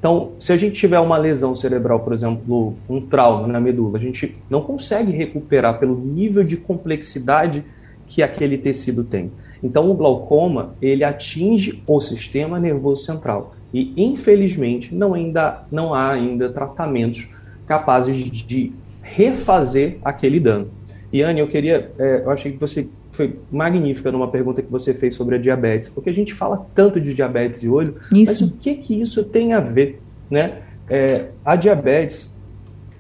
Então, 0.05 0.33
se 0.39 0.53
a 0.53 0.57
gente 0.59 0.79
tiver 0.79 1.01
uma 1.01 1.17
lesão 1.17 1.57
cerebral, 1.57 2.01
por 2.01 2.13
exemplo, 2.13 2.75
um 2.87 3.01
trauma 3.01 3.49
na 3.49 3.59
medula, 3.59 3.97
a 3.97 4.01
gente 4.03 4.37
não 4.51 4.61
consegue 4.61 5.11
recuperar 5.11 5.79
pelo 5.79 5.97
nível 5.97 6.45
de 6.45 6.59
complexidade 6.59 7.65
que 8.07 8.23
aquele 8.23 8.59
tecido 8.59 9.03
tem. 9.03 9.33
Então, 9.63 9.91
o 9.91 9.95
glaucoma, 9.95 10.75
ele 10.83 11.05
atinge 11.05 11.83
o 11.87 12.03
sistema 12.03 12.61
nervoso 12.61 13.03
central. 13.03 13.55
E, 13.73 13.95
infelizmente, 13.97 14.95
não, 14.95 15.15
ainda, 15.15 15.63
não 15.73 15.95
há 15.95 16.11
ainda 16.11 16.51
tratamentos 16.51 17.27
capazes 17.67 18.19
de 18.31 18.75
refazer 19.01 19.97
aquele 20.05 20.39
dano. 20.39 20.69
E, 21.11 21.23
Anne, 21.23 21.41
eu 21.41 21.49
queria, 21.49 21.93
é, 21.99 22.21
eu 22.27 22.31
achei 22.31 22.53
que 22.53 22.59
você 22.59 22.91
foi 23.15 23.39
magnífica 23.51 24.11
numa 24.11 24.29
pergunta 24.29 24.61
que 24.61 24.71
você 24.71 24.93
fez 24.93 25.15
sobre 25.15 25.37
a 25.37 25.39
diabetes, 25.39 25.89
porque 25.89 26.11
a 26.11 26.13
gente 26.13 26.35
fala 26.35 26.67
tanto 26.75 27.01
de 27.01 27.15
diabetes 27.15 27.63
e 27.63 27.69
olho, 27.69 27.97
isso. 28.13 28.33
mas 28.33 28.41
o 28.41 28.51
que 28.51 28.75
que 28.75 29.01
isso 29.01 29.23
tem 29.25 29.53
a 29.53 29.61
ver, 29.61 30.01
né? 30.31 30.63
É, 30.89 31.29
a 31.45 31.57
diabetes 31.57 32.35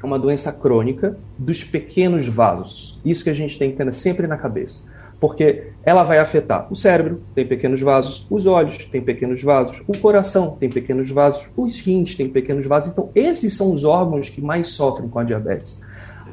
é 0.02 0.06
uma 0.06 0.18
doença 0.18 0.52
crônica 0.52 1.16
dos 1.38 1.64
pequenos 1.64 2.26
vasos. 2.28 3.00
Isso 3.04 3.24
que 3.24 3.30
a 3.30 3.34
gente 3.34 3.58
tem 3.58 3.70
que 3.70 3.76
ter 3.76 3.92
sempre 3.92 4.26
na 4.26 4.36
cabeça. 4.36 4.84
Porque 5.18 5.68
ela 5.84 6.04
vai 6.04 6.18
afetar 6.18 6.70
o 6.70 6.76
cérebro, 6.76 7.22
tem 7.34 7.46
pequenos 7.46 7.80
vasos, 7.80 8.26
os 8.28 8.46
olhos 8.46 8.76
tem 8.86 9.00
pequenos 9.00 9.42
vasos, 9.42 9.82
o 9.86 9.98
coração 9.98 10.56
tem 10.60 10.68
pequenos 10.68 11.08
vasos, 11.10 11.48
os 11.56 11.78
rins 11.80 12.14
tem 12.14 12.28
pequenos 12.28 12.66
vasos. 12.66 12.92
Então, 12.92 13.10
esses 13.14 13.56
são 13.56 13.72
os 13.72 13.84
órgãos 13.84 14.28
que 14.28 14.42
mais 14.42 14.68
sofrem 14.68 15.08
com 15.08 15.18
a 15.18 15.24
diabetes. 15.24 15.80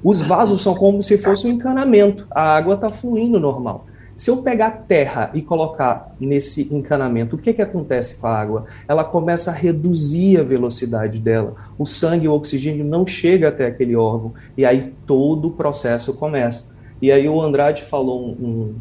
Os 0.03 0.21
vasos 0.21 0.61
são 0.61 0.73
como 0.73 1.03
se 1.03 1.17
fosse 1.17 1.47
um 1.47 1.51
encanamento. 1.51 2.27
A 2.31 2.55
água 2.55 2.75
está 2.75 2.89
fluindo 2.89 3.39
normal. 3.39 3.85
Se 4.15 4.29
eu 4.29 4.43
pegar 4.43 4.83
terra 4.87 5.31
e 5.33 5.41
colocar 5.41 6.13
nesse 6.19 6.71
encanamento, 6.71 7.35
o 7.35 7.39
que, 7.39 7.53
que 7.53 7.61
acontece 7.61 8.19
com 8.19 8.27
a 8.27 8.37
água? 8.37 8.65
Ela 8.87 9.03
começa 9.03 9.49
a 9.49 9.53
reduzir 9.53 10.39
a 10.39 10.43
velocidade 10.43 11.17
dela. 11.17 11.55
O 11.77 11.87
sangue 11.87 12.25
e 12.25 12.27
o 12.27 12.33
oxigênio 12.33 12.85
não 12.85 13.07
chega 13.07 13.47
até 13.47 13.65
aquele 13.65 13.95
órgão. 13.95 14.33
E 14.55 14.63
aí 14.63 14.93
todo 15.07 15.47
o 15.47 15.51
processo 15.51 16.13
começa. 16.13 16.71
E 17.01 17.11
aí 17.11 17.27
o 17.27 17.41
Andrade 17.41 17.81
falou 17.81 18.21
um, 18.23 18.75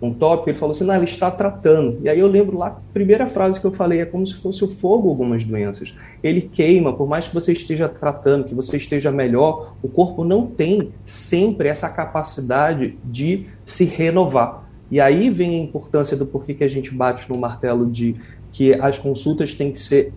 um 0.00 0.12
tópico, 0.12 0.50
ele 0.50 0.58
falou 0.58 0.74
assim, 0.74 0.84
não, 0.84 0.94
ela 0.94 1.04
está 1.04 1.30
tratando. 1.30 1.98
E 2.02 2.08
aí 2.08 2.18
eu 2.18 2.26
lembro 2.26 2.58
lá, 2.58 2.68
a 2.68 2.76
primeira 2.92 3.26
frase 3.26 3.60
que 3.60 3.66
eu 3.66 3.72
falei 3.72 4.00
é 4.00 4.04
como 4.04 4.26
se 4.26 4.34
fosse 4.34 4.62
o 4.64 4.68
fogo 4.68 5.08
algumas 5.08 5.42
doenças. 5.42 5.94
Ele 6.22 6.40
queima, 6.42 6.92
por 6.92 7.08
mais 7.08 7.28
que 7.28 7.34
você 7.34 7.52
esteja 7.52 7.88
tratando, 7.88 8.44
que 8.44 8.54
você 8.54 8.76
esteja 8.76 9.10
melhor, 9.10 9.74
o 9.82 9.88
corpo 9.88 10.24
não 10.24 10.46
tem 10.46 10.90
sempre 11.04 11.68
essa 11.68 11.88
capacidade 11.88 12.98
de 13.04 13.46
se 13.64 13.84
renovar. 13.84 14.68
E 14.90 15.00
aí 15.00 15.30
vem 15.30 15.60
a 15.60 15.62
importância 15.64 16.16
do 16.16 16.26
porquê 16.26 16.54
que 16.54 16.64
a 16.64 16.68
gente 16.68 16.94
bate 16.94 17.28
no 17.28 17.36
martelo 17.36 17.86
de 17.86 18.14
que 18.52 18.74
as 18.74 18.98
consultas 18.98 19.54
têm 19.54 19.72
que 19.72 19.78
ser 19.78 20.12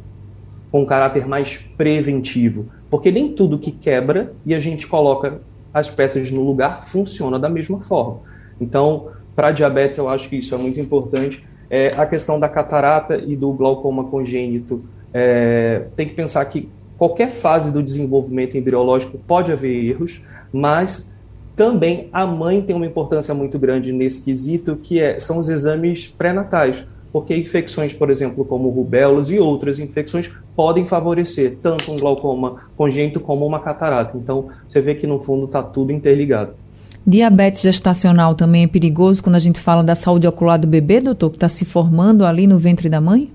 com 0.71 0.85
caráter 0.85 1.27
mais 1.27 1.57
preventivo, 1.75 2.67
porque 2.89 3.11
nem 3.11 3.33
tudo 3.33 3.57
que 3.57 3.71
quebra 3.71 4.33
e 4.45 4.53
a 4.53 4.59
gente 4.59 4.85
coloca 4.85 5.41
as 5.73 5.89
peças 5.89 6.31
no 6.31 6.43
lugar 6.43 6.87
funciona 6.87 7.39
da 7.39 7.49
mesma 7.49 7.79
forma. 7.79 8.19
Então, 8.59 9.09
para 9.39 9.51
diabetes, 9.51 9.97
eu 9.97 10.09
acho 10.09 10.27
que 10.27 10.35
isso 10.35 10.53
é 10.53 10.57
muito 10.57 10.81
importante. 10.81 11.41
É, 11.69 11.93
a 11.95 12.05
questão 12.05 12.37
da 12.37 12.49
catarata 12.49 13.15
e 13.15 13.37
do 13.37 13.53
glaucoma 13.53 14.03
congênito, 14.03 14.83
é, 15.13 15.85
tem 15.95 16.09
que 16.09 16.13
pensar 16.13 16.43
que 16.43 16.67
qualquer 16.97 17.31
fase 17.31 17.71
do 17.71 17.81
desenvolvimento 17.81 18.57
embriológico 18.57 19.17
pode 19.17 19.49
haver 19.49 19.85
erros, 19.85 20.21
mas 20.51 21.09
também 21.55 22.09
a 22.11 22.25
mãe 22.25 22.61
tem 22.61 22.75
uma 22.75 22.85
importância 22.85 23.33
muito 23.33 23.57
grande 23.57 23.93
nesse 23.93 24.21
quesito, 24.21 24.75
que 24.75 24.99
é, 24.99 25.17
são 25.21 25.37
os 25.37 25.47
exames 25.47 26.05
pré-natais, 26.05 26.85
porque 27.09 27.33
infecções, 27.33 27.93
por 27.93 28.09
exemplo, 28.09 28.43
como 28.43 28.67
rubéolas 28.67 29.29
e 29.29 29.39
outras 29.39 29.79
infecções 29.79 30.29
podem 30.53 30.85
favorecer 30.85 31.59
tanto 31.63 31.89
um 31.93 31.97
glaucoma 31.97 32.69
congênito 32.75 33.21
como 33.21 33.45
uma 33.45 33.61
catarata. 33.61 34.17
Então, 34.17 34.49
você 34.67 34.81
vê 34.81 34.95
que 34.95 35.07
no 35.07 35.21
fundo 35.21 35.45
está 35.45 35.63
tudo 35.63 35.93
interligado. 35.93 36.55
Diabetes 37.05 37.61
gestacional 37.61 38.35
também 38.35 38.63
é 38.63 38.67
perigoso 38.67 39.23
quando 39.23 39.35
a 39.35 39.39
gente 39.39 39.59
fala 39.59 39.83
da 39.83 39.95
saúde 39.95 40.27
ocular 40.27 40.59
do 40.59 40.67
bebê, 40.67 40.99
doutor, 40.99 41.29
que 41.31 41.37
está 41.37 41.49
se 41.49 41.65
formando 41.65 42.25
ali 42.25 42.45
no 42.45 42.59
ventre 42.59 42.89
da 42.89 43.01
mãe? 43.01 43.31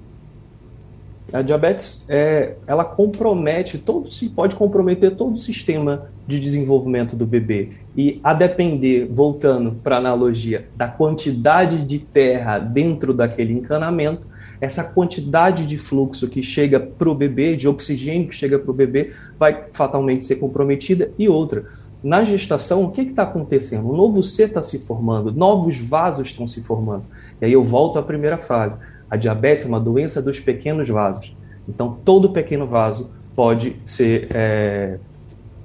A 1.33 1.43
diabetes, 1.43 2.05
é, 2.09 2.55
ela 2.65 2.85
compromete 2.85 3.77
todo, 3.77 4.09
se 4.09 4.29
pode 4.29 4.55
comprometer 4.55 5.17
todo 5.17 5.35
o 5.35 5.39
sistema 5.39 6.09
de 6.29 6.39
desenvolvimento 6.39 7.17
do 7.17 7.27
bebê. 7.27 7.71
E 7.97 8.21
a 8.23 8.33
depender, 8.33 9.09
voltando 9.11 9.73
para 9.83 9.97
a 9.97 9.99
analogia, 9.99 10.69
da 10.77 10.87
quantidade 10.87 11.85
de 11.85 11.99
terra 11.99 12.59
dentro 12.61 13.13
daquele 13.13 13.53
encanamento, 13.53 14.29
essa 14.61 14.85
quantidade 14.85 15.67
de 15.67 15.77
fluxo 15.77 16.29
que 16.29 16.43
chega 16.43 16.79
para 16.79 17.09
o 17.09 17.15
bebê, 17.15 17.57
de 17.57 17.67
oxigênio 17.67 18.29
que 18.29 18.35
chega 18.37 18.59
para 18.59 18.71
o 18.71 18.75
bebê, 18.75 19.13
vai 19.39 19.65
fatalmente 19.73 20.25
ser 20.25 20.37
comprometida. 20.37 21.11
E 21.19 21.29
outra, 21.29 21.65
na 22.05 22.23
gestação, 22.23 22.85
o 22.85 22.91
que 22.91 23.01
está 23.01 23.23
acontecendo? 23.23 23.89
O 23.89 23.97
novo 23.97 24.23
ser 24.23 24.49
está 24.49 24.63
se 24.63 24.79
formando, 24.79 25.33
novos 25.33 25.79
vasos 25.79 26.29
estão 26.29 26.47
se 26.47 26.63
formando. 26.63 27.05
E 27.41 27.47
aí 27.47 27.53
eu 27.55 27.65
volto 27.65 27.99
à 27.99 28.03
primeira 28.03 28.37
frase. 28.37 28.77
A 29.11 29.17
diabetes 29.17 29.65
é 29.65 29.69
uma 29.69 29.81
doença 29.81 30.21
dos 30.21 30.39
pequenos 30.39 30.87
vasos. 30.87 31.35
Então, 31.67 31.97
todo 32.05 32.29
pequeno 32.29 32.67
vaso 32.67 33.11
pode 33.35 33.77
ser 33.87 34.29
é, 34.35 34.99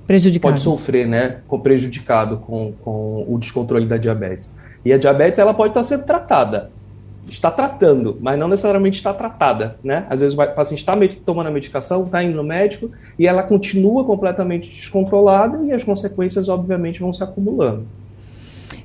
prejudicado. 0.07 0.53
pode 0.53 0.63
sofrer, 0.63 1.05
né, 1.05 1.39
com 1.45 1.59
prejudicado 1.59 2.37
com, 2.37 2.71
com 2.81 3.25
o 3.27 3.37
descontrole 3.37 3.85
da 3.85 3.97
diabetes. 3.97 4.57
E 4.85 4.93
a 4.93 4.97
diabetes 4.97 5.39
ela 5.39 5.53
pode 5.53 5.71
estar 5.71 5.83
sendo 5.83 6.05
tratada, 6.05 6.71
está 7.29 7.51
tratando, 7.51 8.17
mas 8.21 8.37
não 8.37 8.47
necessariamente 8.47 8.97
está 8.97 9.13
tratada, 9.13 9.77
né? 9.83 10.05
Às 10.09 10.21
vezes 10.21 10.37
o 10.37 10.47
paciente 10.53 10.79
está 10.79 10.95
tomando 11.25 11.47
a 11.47 11.51
medicação, 11.51 12.03
está 12.03 12.23
indo 12.23 12.35
no 12.35 12.43
médico 12.43 12.91
e 13.17 13.27
ela 13.27 13.43
continua 13.43 14.03
completamente 14.03 14.69
descontrolada 14.69 15.63
e 15.65 15.71
as 15.71 15.83
consequências, 15.83 16.49
obviamente, 16.49 16.99
vão 16.99 17.13
se 17.13 17.23
acumulando. 17.23 17.85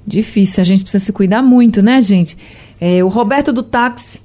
Difícil, 0.06 0.60
a 0.60 0.64
gente 0.64 0.82
precisa 0.82 1.04
se 1.04 1.12
cuidar 1.12 1.42
muito, 1.42 1.82
né, 1.82 2.00
gente? 2.00 2.36
É, 2.80 3.02
o 3.02 3.08
Roberto 3.08 3.52
do 3.52 3.62
Táxi 3.62 4.20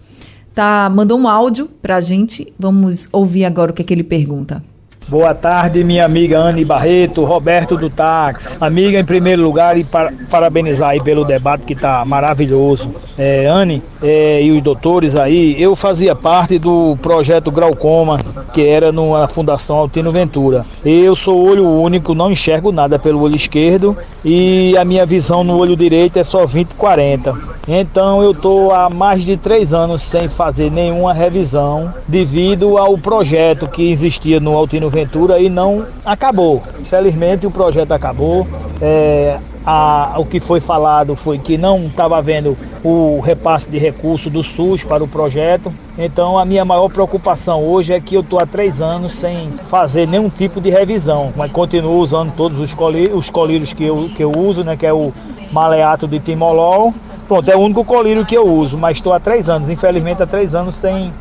tá, 0.54 0.90
mandou 0.90 1.18
um 1.18 1.28
áudio 1.28 1.68
para 1.82 1.96
a 1.96 2.02
gente. 2.02 2.54
Vamos 2.60 3.08
ouvir 3.12 3.46
agora 3.46 3.72
o 3.72 3.74
que, 3.74 3.82
é 3.82 3.86
que 3.86 3.94
ele 3.94 4.04
pergunta. 4.04 4.62
Boa 5.10 5.34
tarde, 5.34 5.84
minha 5.84 6.06
amiga 6.06 6.38
Anne 6.38 6.64
Barreto, 6.64 7.26
Roberto 7.26 7.76
do 7.76 7.90
Táxi. 7.90 8.56
Amiga, 8.62 9.00
em 9.00 9.04
primeiro 9.04 9.42
lugar, 9.42 9.76
e 9.76 9.84
par 9.84 10.14
parabenizar 10.30 10.90
aí 10.90 11.02
pelo 11.02 11.26
debate 11.26 11.66
que 11.66 11.74
tá 11.74 12.06
maravilhoso. 12.06 12.94
É, 13.18 13.48
Anne 13.48 13.82
é, 14.04 14.44
e 14.44 14.52
os 14.52 14.62
doutores 14.62 15.16
aí, 15.16 15.60
eu 15.60 15.76
fazia 15.76 16.14
parte 16.14 16.60
do 16.60 16.96
projeto 17.02 17.50
Glaucoma, 17.50 18.20
que 18.54 18.64
era 18.64 18.92
na 18.92 19.28
Fundação 19.28 19.78
Altino 19.78 20.12
Ventura. 20.12 20.64
Eu 20.86 21.16
sou 21.16 21.44
olho 21.44 21.68
único, 21.68 22.14
não 22.14 22.32
enxergo 22.32 22.72
nada 22.72 23.00
pelo 23.00 23.22
olho 23.22 23.36
esquerdo 23.36 23.98
e 24.24 24.78
a 24.78 24.86
minha 24.86 25.08
visão 25.08 25.44
no 25.44 25.58
olho 25.58 25.76
direito 25.76 26.20
é 26.20 26.24
só 26.24 26.46
20-40. 26.46 27.36
Então 27.68 28.22
eu 28.22 28.36
tô 28.36 28.72
há 28.72 28.92
mais 28.92 29.26
de 29.26 29.38
três 29.38 29.74
anos 29.74 30.04
sem 30.04 30.30
fazer 30.30 30.72
nenhuma 30.72 31.14
revisão 31.14 31.92
devido 32.08 32.78
ao 32.78 32.96
projeto 32.96 33.68
que 33.68 33.92
existia 33.92 34.40
no 34.40 34.56
Altino 34.56 34.88
Ventura 34.88 34.99
Ventura 35.00 35.40
e 35.40 35.50
não 35.50 35.86
acabou. 36.04 36.62
Infelizmente 36.80 37.48
o 37.48 37.52
projeto 37.52 37.92
acabou. 37.94 38.46
É, 38.82 39.38
a, 39.66 40.16
o 40.18 40.26
que 40.26 40.40
foi 40.40 40.60
falado 40.60 41.16
foi 41.16 41.38
que 41.38 41.58
não 41.58 41.88
estava 41.88 42.18
havendo 42.18 42.58
o 42.84 43.20
repasse 43.20 43.70
de 43.70 43.78
recursos 43.78 44.32
do 44.32 44.44
SUS 44.44 44.84
para 44.84 45.04
o 45.04 45.08
projeto. 45.08 45.74
Então 45.98 46.38
a 46.38 46.44
minha 46.44 46.66
maior 46.66 46.90
preocupação 46.90 47.64
hoje 47.64 47.94
é 47.94 48.00
que 48.00 48.16
eu 48.16 48.22
estou 48.22 48.40
há 48.42 48.46
três 48.46 48.82
anos 48.82 49.14
sem 49.14 49.52
fazer 49.70 50.08
nenhum 50.08 50.30
tipo 50.30 50.60
de 50.60 50.70
revisão, 50.70 51.32
mas 51.36 51.52
continuo 51.52 51.98
usando 51.98 52.34
todos 52.34 52.60
os 52.60 52.74
colírios, 52.74 53.18
os 53.18 53.30
colírios 53.30 53.72
que, 53.72 53.86
eu, 53.86 54.10
que 54.16 54.24
eu 54.24 54.32
uso, 54.38 54.64
né, 54.64 54.76
que 54.76 54.86
é 54.86 54.94
o 54.94 55.14
maleato 55.52 56.08
de 56.08 56.20
timolol. 56.20 56.94
Pronto, 57.28 57.50
é 57.50 57.56
o 57.56 57.60
único 57.60 57.86
colírio 57.86 58.26
que 58.26 58.36
eu 58.36 58.48
uso, 58.48 58.78
mas 58.78 58.98
estou 58.98 59.14
há 59.14 59.20
três 59.20 59.48
anos, 59.48 59.70
infelizmente 59.70 60.22
há 60.24 60.28
três 60.28 60.56
anos 60.56 60.76
sem 60.76 61.14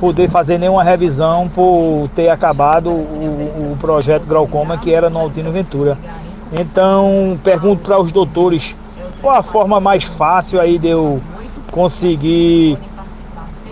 poder 0.00 0.28
fazer 0.28 0.58
nenhuma 0.58 0.82
revisão 0.82 1.48
por 1.48 2.08
ter 2.14 2.28
acabado 2.28 2.90
o, 2.90 3.72
o 3.72 3.76
projeto 3.78 4.26
Glaucoma 4.26 4.78
que 4.78 4.92
era 4.92 5.08
no 5.08 5.18
Altino 5.18 5.52
Ventura. 5.52 5.98
Então, 6.52 7.38
pergunto 7.42 7.82
para 7.82 8.00
os 8.00 8.12
doutores 8.12 8.76
qual 9.20 9.36
a 9.36 9.42
forma 9.42 9.80
mais 9.80 10.04
fácil 10.04 10.60
aí 10.60 10.78
de 10.78 10.88
eu 10.88 11.20
conseguir 11.72 12.78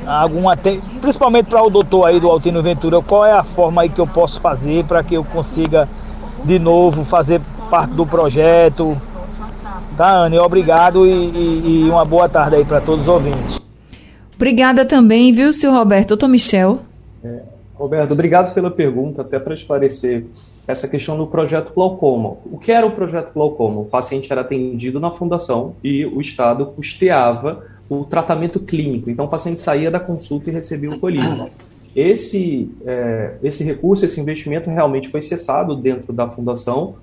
alguma 0.07 0.57
principalmente 1.01 1.46
para 1.46 1.62
o 1.62 1.70
doutor 1.70 2.07
aí 2.07 2.18
do 2.18 2.29
Altino 2.29 2.62
Ventura, 2.62 3.01
qual 3.03 3.25
é 3.25 3.33
a 3.33 3.44
forma 3.44 3.83
aí 3.83 3.88
que 3.88 4.01
eu 4.01 4.07
posso 4.07 4.40
fazer 4.40 4.85
para 4.85 5.03
que 5.03 5.14
eu 5.14 5.25
consiga 5.25 5.88
de 6.44 6.59
novo 6.59 7.05
fazer 7.05 7.40
parte 7.70 7.92
do 7.92 8.07
projeto? 8.07 9.01
Tá, 9.96 10.11
Anne? 10.16 10.38
Obrigado 10.38 11.07
e, 11.07 11.11
e, 11.11 11.85
e 11.87 11.90
uma 11.90 12.05
boa 12.05 12.29
tarde 12.29 12.57
aí 12.57 12.64
para 12.64 12.81
todos 12.81 13.03
os 13.03 13.09
ouvintes. 13.09 13.62
Obrigada 14.37 14.85
também, 14.85 15.33
viu, 15.33 15.53
senhor 15.53 15.75
Roberto? 15.75 16.09
Doutor 16.09 16.29
Michel. 16.29 16.81
É, 17.23 17.42
Roberto, 17.75 18.12
obrigado 18.12 18.55
pela 18.55 18.71
pergunta, 18.71 19.23
até 19.23 19.38
para 19.38 19.55
esclarecer 19.55 20.25
essa 20.66 20.87
questão 20.87 21.16
do 21.16 21.27
projeto 21.27 21.73
Glaucoma. 21.75 22.37
O 22.45 22.59
que 22.59 22.71
era 22.71 22.87
o 22.87 22.92
projeto 22.92 23.33
Glaucoma? 23.33 23.81
O 23.81 23.85
paciente 23.85 24.31
era 24.31 24.42
atendido 24.42 25.01
na 25.01 25.11
fundação 25.11 25.75
e 25.83 26.07
o 26.07 26.21
Estado 26.21 26.66
custeava 26.66 27.64
o 27.88 28.05
tratamento 28.05 28.61
clínico. 28.61 29.11
Então, 29.11 29.25
o 29.25 29.29
paciente 29.29 29.61
saía 29.61 29.90
da 29.90 30.01
consulta 30.01 30.51
e 30.51 30.53
recebia 30.53 30.90
o 30.90 30.99
colírio. 30.99 31.51
Esse, 31.95 32.71
é, 32.87 33.35
esse 33.42 33.62
recurso, 33.64 34.05
esse 34.05 34.18
investimento 34.21 34.71
realmente 34.71 35.09
foi 35.09 35.21
cessado 35.21 35.77
dentro 35.77 36.12
da 36.12 36.29
fundação, 36.29 36.95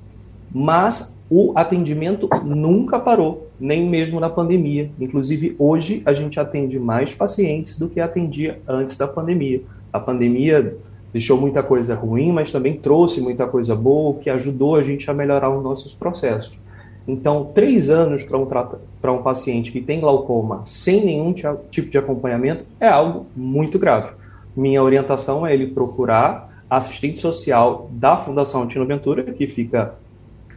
mas 0.53 1.17
o 1.29 1.53
atendimento 1.55 2.27
nunca 2.43 2.99
parou, 2.99 3.49
nem 3.59 3.87
mesmo 3.87 4.19
na 4.19 4.29
pandemia. 4.29 4.89
Inclusive, 4.99 5.55
hoje 5.59 6.01
a 6.05 6.13
gente 6.13 6.39
atende 6.39 6.79
mais 6.79 7.13
pacientes 7.13 7.77
do 7.77 7.87
que 7.87 7.99
atendia 7.99 8.59
antes 8.67 8.97
da 8.97 9.07
pandemia. 9.07 9.61
A 9.93 9.99
pandemia 9.99 10.75
deixou 11.13 11.39
muita 11.39 11.61
coisa 11.61 11.95
ruim, 11.95 12.31
mas 12.31 12.51
também 12.51 12.77
trouxe 12.77 13.21
muita 13.21 13.45
coisa 13.47 13.75
boa, 13.75 14.15
que 14.15 14.29
ajudou 14.29 14.75
a 14.75 14.83
gente 14.83 15.09
a 15.09 15.13
melhorar 15.13 15.49
os 15.49 15.63
nossos 15.63 15.93
processos. 15.93 16.57
Então, 17.07 17.49
três 17.53 17.89
anos 17.89 18.23
para 18.23 18.37
um, 18.37 19.17
um 19.17 19.23
paciente 19.23 19.71
que 19.71 19.81
tem 19.81 19.99
glaucoma 19.99 20.61
sem 20.65 21.03
nenhum 21.03 21.33
tipo 21.33 21.89
de 21.89 21.97
acompanhamento 21.97 22.65
é 22.79 22.87
algo 22.87 23.25
muito 23.35 23.79
grave. 23.79 24.11
Minha 24.55 24.83
orientação 24.83 25.45
é 25.45 25.53
ele 25.53 25.67
procurar 25.67 26.63
assistente 26.69 27.19
social 27.19 27.89
da 27.93 28.17
Fundação 28.17 28.67
Tino 28.67 28.85
Ventura, 28.85 29.23
que 29.23 29.47
fica 29.47 29.95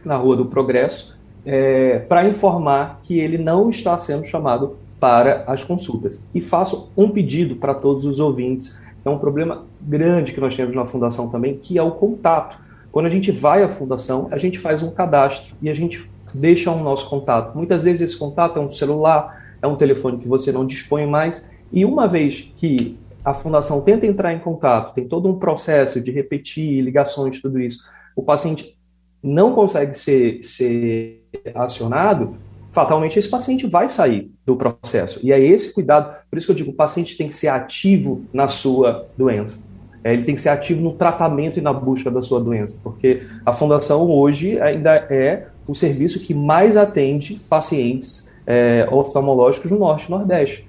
na 0.03 0.15
Rua 0.15 0.35
do 0.35 0.45
Progresso, 0.45 1.17
é, 1.45 1.99
para 1.99 2.27
informar 2.27 2.99
que 3.01 3.19
ele 3.19 3.37
não 3.37 3.69
está 3.69 3.97
sendo 3.97 4.25
chamado 4.25 4.77
para 4.99 5.43
as 5.47 5.63
consultas. 5.63 6.23
E 6.33 6.41
faço 6.41 6.89
um 6.95 7.09
pedido 7.09 7.57
para 7.57 7.73
todos 7.73 8.05
os 8.05 8.19
ouvintes. 8.19 8.77
É 9.03 9.09
um 9.09 9.17
problema 9.17 9.65
grande 9.81 10.31
que 10.31 10.39
nós 10.39 10.55
temos 10.55 10.73
na 10.73 10.85
Fundação 10.85 11.29
também, 11.29 11.57
que 11.57 11.77
é 11.77 11.83
o 11.83 11.91
contato. 11.91 12.57
Quando 12.91 13.07
a 13.07 13.09
gente 13.09 13.31
vai 13.31 13.63
à 13.63 13.69
Fundação, 13.69 14.27
a 14.31 14.37
gente 14.37 14.59
faz 14.59 14.81
um 14.81 14.91
cadastro 14.91 15.55
e 15.61 15.69
a 15.69 15.73
gente 15.73 16.09
deixa 16.33 16.71
o 16.71 16.81
nosso 16.81 17.09
contato. 17.09 17.55
Muitas 17.55 17.83
vezes 17.83 18.01
esse 18.01 18.17
contato 18.17 18.57
é 18.57 18.61
um 18.61 18.69
celular, 18.69 19.55
é 19.61 19.67
um 19.67 19.75
telefone 19.75 20.17
que 20.19 20.27
você 20.27 20.51
não 20.51 20.65
dispõe 20.65 21.05
mais. 21.05 21.49
E 21.71 21.83
uma 21.83 22.07
vez 22.07 22.53
que 22.55 22.97
a 23.25 23.33
Fundação 23.33 23.81
tenta 23.81 24.05
entrar 24.05 24.33
em 24.33 24.39
contato, 24.39 24.93
tem 24.93 25.07
todo 25.07 25.29
um 25.29 25.37
processo 25.37 25.99
de 25.99 26.11
repetir 26.11 26.81
ligações, 26.81 27.41
tudo 27.41 27.59
isso, 27.59 27.87
o 28.15 28.21
paciente 28.21 28.77
não 29.23 29.53
consegue 29.53 29.97
ser, 29.97 30.43
ser 30.43 31.23
acionado, 31.55 32.35
fatalmente 32.71 33.17
esse 33.17 33.29
paciente 33.29 33.65
vai 33.67 33.87
sair 33.87 34.29
do 34.45 34.57
processo. 34.57 35.19
E 35.23 35.31
é 35.31 35.39
esse 35.39 35.73
cuidado, 35.73 36.13
por 36.29 36.37
isso 36.37 36.47
que 36.47 36.51
eu 36.51 36.55
digo, 36.57 36.71
o 36.71 36.75
paciente 36.75 37.15
tem 37.15 37.27
que 37.27 37.35
ser 37.35 37.47
ativo 37.47 38.25
na 38.33 38.47
sua 38.47 39.07
doença. 39.17 39.63
É, 40.03 40.11
ele 40.11 40.23
tem 40.23 40.35
que 40.35 40.41
ser 40.41 40.49
ativo 40.49 40.81
no 40.81 40.91
tratamento 40.93 41.57
e 41.57 41.61
na 41.61 41.71
busca 41.71 42.11
da 42.11 42.21
sua 42.21 42.41
doença, 42.41 42.77
porque 42.83 43.23
a 43.45 43.53
fundação 43.53 44.11
hoje 44.11 44.59
ainda 44.59 44.95
é 45.09 45.47
o 45.65 45.73
serviço 45.73 46.19
que 46.19 46.33
mais 46.33 46.75
atende 46.75 47.39
pacientes 47.47 48.29
é, 48.45 48.85
oftalmológicos 48.91 49.71
no 49.71 49.79
Norte 49.79 50.07
e 50.07 50.11
Nordeste. 50.11 50.67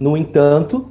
No 0.00 0.16
entanto, 0.16 0.90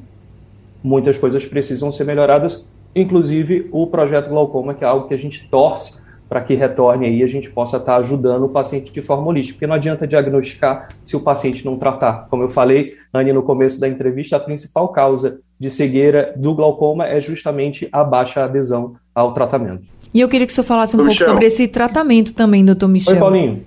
muitas 0.81 1.17
coisas 1.17 1.45
precisam 1.45 1.91
ser 1.91 2.05
melhoradas, 2.05 2.65
inclusive 2.95 3.67
o 3.73 3.87
projeto 3.87 4.29
Glaucoma, 4.29 4.73
que 4.73 4.85
é 4.85 4.87
algo 4.87 5.09
que 5.09 5.13
a 5.13 5.17
gente 5.17 5.49
torce 5.49 6.00
para 6.31 6.39
que 6.39 6.55
retorne 6.55 7.07
aí 7.07 7.21
a 7.21 7.27
gente 7.27 7.49
possa 7.49 7.75
estar 7.75 7.91
tá 7.91 7.97
ajudando 7.97 8.45
o 8.45 8.47
paciente 8.47 8.89
de 8.89 9.01
forma 9.01 9.27
holística, 9.27 9.55
porque 9.55 9.67
não 9.67 9.75
adianta 9.75 10.07
diagnosticar 10.07 10.87
se 11.03 11.13
o 11.13 11.19
paciente 11.19 11.65
não 11.65 11.75
tratar. 11.75 12.27
Como 12.29 12.41
eu 12.41 12.47
falei, 12.47 12.93
Anne, 13.13 13.33
no 13.33 13.43
começo 13.43 13.81
da 13.81 13.89
entrevista, 13.89 14.37
a 14.37 14.39
principal 14.39 14.87
causa 14.93 15.41
de 15.59 15.69
cegueira 15.69 16.33
do 16.37 16.55
glaucoma 16.55 17.05
é 17.05 17.19
justamente 17.19 17.89
a 17.91 18.01
baixa 18.01 18.45
adesão 18.45 18.95
ao 19.13 19.33
tratamento. 19.33 19.83
E 20.13 20.21
eu 20.21 20.29
queria 20.29 20.47
que 20.47 20.53
o 20.53 20.55
senhor 20.55 20.63
falasse 20.63 20.95
um 20.95 20.99
pouco 20.99 21.11
Michel. 21.11 21.27
sobre 21.27 21.47
esse 21.47 21.67
tratamento 21.67 22.33
também, 22.33 22.63
doutor 22.63 22.87
Michel. 22.87 23.13
Oi, 23.13 23.19
Paulinho. 23.19 23.65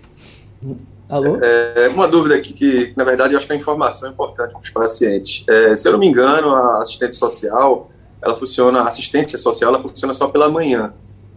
Alô? 1.07 1.37
É, 1.43 1.89
uma 1.89 2.09
dúvida 2.09 2.35
aqui 2.35 2.55
que, 2.55 2.95
na 2.97 3.05
verdade, 3.05 3.35
eu 3.35 3.39
acho 3.39 3.47
que 3.47 3.53
é 3.53 3.57
informação 3.57 4.11
importante 4.11 4.53
para 4.53 4.61
os 4.61 4.71
pacientes. 4.71 5.45
É, 5.51 5.77
se 5.77 5.87
eu 5.87 5.93
não 5.93 5.99
me 5.99 6.07
engano, 6.07 6.55
a 6.55 6.79
assistente 6.79 7.15
social, 7.15 7.91
ela 8.23 8.35
funciona, 8.35 8.81
a 8.81 8.89
assistência 8.89 9.37
social, 9.37 9.69
ela 9.69 9.83
funciona 9.83 10.15
só 10.15 10.29
pela 10.29 10.49
manhã 10.49 10.95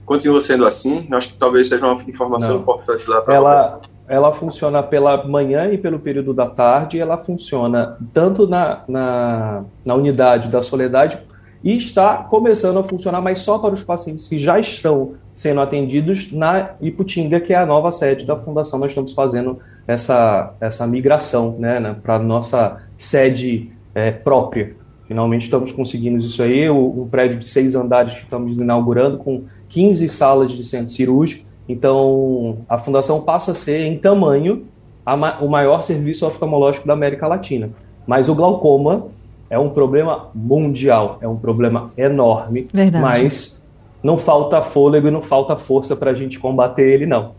continua 0.08 0.40
sendo 0.40 0.66
assim? 0.66 1.06
Acho 1.12 1.34
que 1.34 1.38
talvez 1.38 1.68
seja 1.68 1.86
uma 1.86 2.02
informação 2.02 2.56
Não. 2.56 2.62
importante 2.62 3.08
lá 3.08 3.22
para 3.22 3.36
ela. 3.36 3.82
Ela 4.08 4.32
funciona 4.32 4.82
pela 4.82 5.28
manhã 5.28 5.70
e 5.70 5.78
pelo 5.78 6.00
período 6.00 6.34
da 6.34 6.48
tarde, 6.48 6.98
ela 6.98 7.18
funciona 7.18 7.98
tanto 8.14 8.48
na, 8.48 8.84
na, 8.88 9.66
na 9.86 9.96
unidade 9.96 10.48
da 10.48 10.62
Soledade 10.62 11.20
e 11.62 11.76
está 11.76 12.20
começando 12.20 12.80
a 12.80 12.84
funcionar, 12.84 13.20
mas 13.20 13.40
só 13.40 13.60
para 13.60 13.74
os 13.74 13.84
pacientes 13.84 14.26
que 14.26 14.40
já 14.40 14.58
estão 14.58 15.16
sendo 15.36 15.60
atendidos 15.60 16.32
na 16.32 16.72
Iputinga, 16.80 17.42
que 17.42 17.52
é 17.52 17.58
a 17.58 17.66
nova 17.66 17.92
sede 17.92 18.26
da 18.26 18.38
fundação. 18.38 18.80
Nós 18.80 18.92
estamos 18.92 19.12
fazendo 19.12 19.60
essa, 19.86 20.54
essa 20.62 20.88
migração 20.88 21.58
né, 21.60 21.78
né 21.78 21.98
para 22.02 22.16
a 22.16 22.20
nossa 22.20 22.82
sede 22.96 23.72
é, 23.94 24.12
própria. 24.12 24.74
Finalmente 25.08 25.44
estamos 25.44 25.72
conseguindo 25.72 26.18
isso 26.18 26.42
aí, 26.44 26.70
o, 26.70 27.04
um 27.04 27.08
prédio 27.08 27.40
de 27.40 27.46
seis 27.46 27.76
andares 27.76 28.14
que 28.14 28.24
estamos 28.24 28.58
inaugurando, 28.58 29.18
com 29.18 29.44
15 29.70 30.08
salas 30.10 30.52
de 30.52 30.64
centro 30.64 30.90
cirúrgico. 30.90 31.46
Então, 31.68 32.60
a 32.70 32.78
fundação 32.78 33.22
passa 33.22 33.52
a 33.52 33.56
ser, 33.56 33.80
em 33.82 33.98
tamanho, 33.98 34.66
a, 35.06 35.16
o 35.44 35.50
maior 35.50 35.84
serviço 35.84 36.26
oftalmológico 36.26 36.88
da 36.88 36.94
América 36.94 37.28
Latina. 37.28 37.70
Mas 38.06 38.30
o 38.30 38.36
glaucoma 38.36 39.08
é 39.50 39.58
um 39.58 39.70
problema 39.70 40.30
mundial, 40.34 41.18
é 41.22 41.28
um 41.28 41.38
problema 41.38 41.92
enorme, 41.98 42.68
Verdade. 42.74 43.04
mas 43.04 43.62
não 44.02 44.18
falta 44.18 44.62
fôlego 44.62 45.08
e 45.08 45.12
não 45.12 45.22
falta 45.22 45.58
força 45.58 45.96
para 45.96 46.12
a 46.12 46.14
gente 46.14 46.40
combater 46.40 46.84
ele, 46.84 47.06
não. 47.06 47.34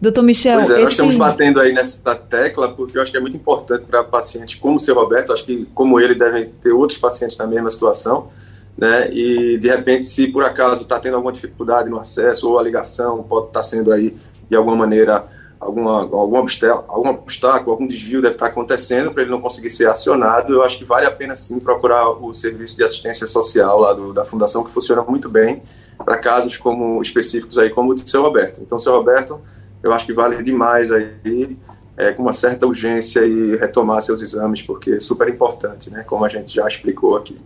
Doutor 0.00 0.22
Michel, 0.22 0.56
pois 0.56 0.70
é, 0.70 0.74
esse... 0.74 0.82
nós 0.82 0.92
estamos 0.92 1.16
batendo 1.16 1.60
aí 1.60 1.72
nessa 1.72 2.14
tecla 2.14 2.68
porque 2.68 2.98
eu 2.98 3.02
acho 3.02 3.10
que 3.10 3.16
é 3.16 3.20
muito 3.20 3.36
importante 3.36 3.84
para 3.86 4.04
pacientes 4.04 4.54
como 4.56 4.76
o 4.76 4.80
seu 4.80 4.94
Roberto, 4.94 5.32
acho 5.32 5.44
que 5.44 5.66
como 5.74 5.98
ele 5.98 6.14
devem 6.14 6.46
ter 6.62 6.72
outros 6.72 6.98
pacientes 6.98 7.36
na 7.38 7.46
mesma 7.46 7.70
situação, 7.70 8.28
né? 8.76 9.10
E 9.12 9.58
de 9.58 9.68
repente, 9.68 10.06
se 10.06 10.28
por 10.28 10.44
acaso 10.44 10.82
está 10.82 10.98
tendo 11.00 11.14
alguma 11.14 11.32
dificuldade 11.32 11.88
no 11.88 11.98
acesso 11.98 12.50
ou 12.50 12.58
a 12.58 12.62
ligação 12.62 13.22
pode 13.22 13.48
estar 13.48 13.60
tá 13.60 13.62
sendo 13.62 13.92
aí 13.92 14.16
de 14.48 14.56
alguma 14.56 14.76
maneira 14.76 15.26
alguma, 15.58 16.00
algum, 16.00 16.36
obstáculo, 16.36 16.84
algum 16.88 17.08
obstáculo, 17.10 17.72
algum 17.72 17.86
desvio 17.86 18.22
deve 18.22 18.34
estar 18.34 18.46
acontecendo 18.46 19.12
para 19.12 19.22
ele 19.22 19.30
não 19.30 19.40
conseguir 19.40 19.70
ser 19.70 19.88
acionado, 19.88 20.52
eu 20.52 20.62
acho 20.62 20.78
que 20.78 20.84
vale 20.84 21.06
a 21.06 21.10
pena 21.10 21.34
sim 21.34 21.58
procurar 21.58 22.10
o 22.10 22.32
serviço 22.34 22.76
de 22.76 22.84
assistência 22.84 23.26
social 23.26 23.80
lá 23.80 23.92
do, 23.92 24.12
da 24.12 24.24
Fundação, 24.24 24.64
que 24.64 24.72
funciona 24.72 25.02
muito 25.02 25.28
bem 25.28 25.62
para 26.04 26.18
casos 26.18 26.56
como 26.56 27.00
específicos 27.00 27.58
aí, 27.58 27.70
como 27.70 27.90
o 27.90 27.94
do 27.94 28.08
seu 28.08 28.22
Roberto. 28.22 28.60
Então, 28.60 28.78
seu 28.78 28.92
Roberto, 28.92 29.40
eu 29.82 29.92
acho 29.92 30.04
que 30.04 30.12
vale 30.12 30.42
demais 30.42 30.92
aí, 30.92 31.56
é, 31.96 32.12
com 32.12 32.22
uma 32.22 32.34
certa 32.34 32.66
urgência, 32.66 33.24
e 33.24 33.56
retomar 33.56 34.02
seus 34.02 34.20
exames, 34.20 34.60
porque 34.60 34.92
é 34.92 35.00
super 35.00 35.28
importante, 35.28 35.90
né, 35.90 36.04
como 36.06 36.24
a 36.24 36.28
gente 36.28 36.54
já 36.54 36.68
explicou 36.68 37.16
aqui. 37.16 37.38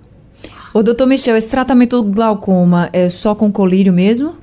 O 0.72 0.84
doutor 0.84 1.04
Michel, 1.04 1.36
esse 1.36 1.48
tratamento 1.48 2.00
do 2.00 2.12
glaucoma 2.12 2.88
é 2.92 3.08
só 3.08 3.34
com 3.34 3.50
colírio 3.50 3.92
mesmo? 3.92 4.36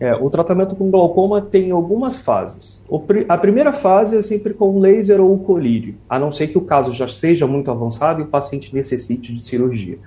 É, 0.00 0.14
o 0.14 0.30
tratamento 0.30 0.74
com 0.74 0.90
glaucoma 0.90 1.42
tem 1.42 1.70
algumas 1.70 2.16
fases. 2.16 2.82
a 3.28 3.36
primeira 3.36 3.74
fase 3.74 4.16
é 4.16 4.22
sempre 4.22 4.54
com 4.54 4.78
laser 4.78 5.20
ou 5.20 5.38
colírio, 5.38 5.96
a 6.08 6.18
não 6.18 6.32
ser 6.32 6.48
que 6.48 6.56
o 6.56 6.62
caso 6.62 6.90
já 6.90 7.06
seja 7.06 7.46
muito 7.46 7.70
avançado 7.70 8.20
e 8.20 8.24
o 8.24 8.28
paciente 8.28 8.74
necessite 8.74 9.34
de 9.34 9.44
cirurgia. 9.44 9.98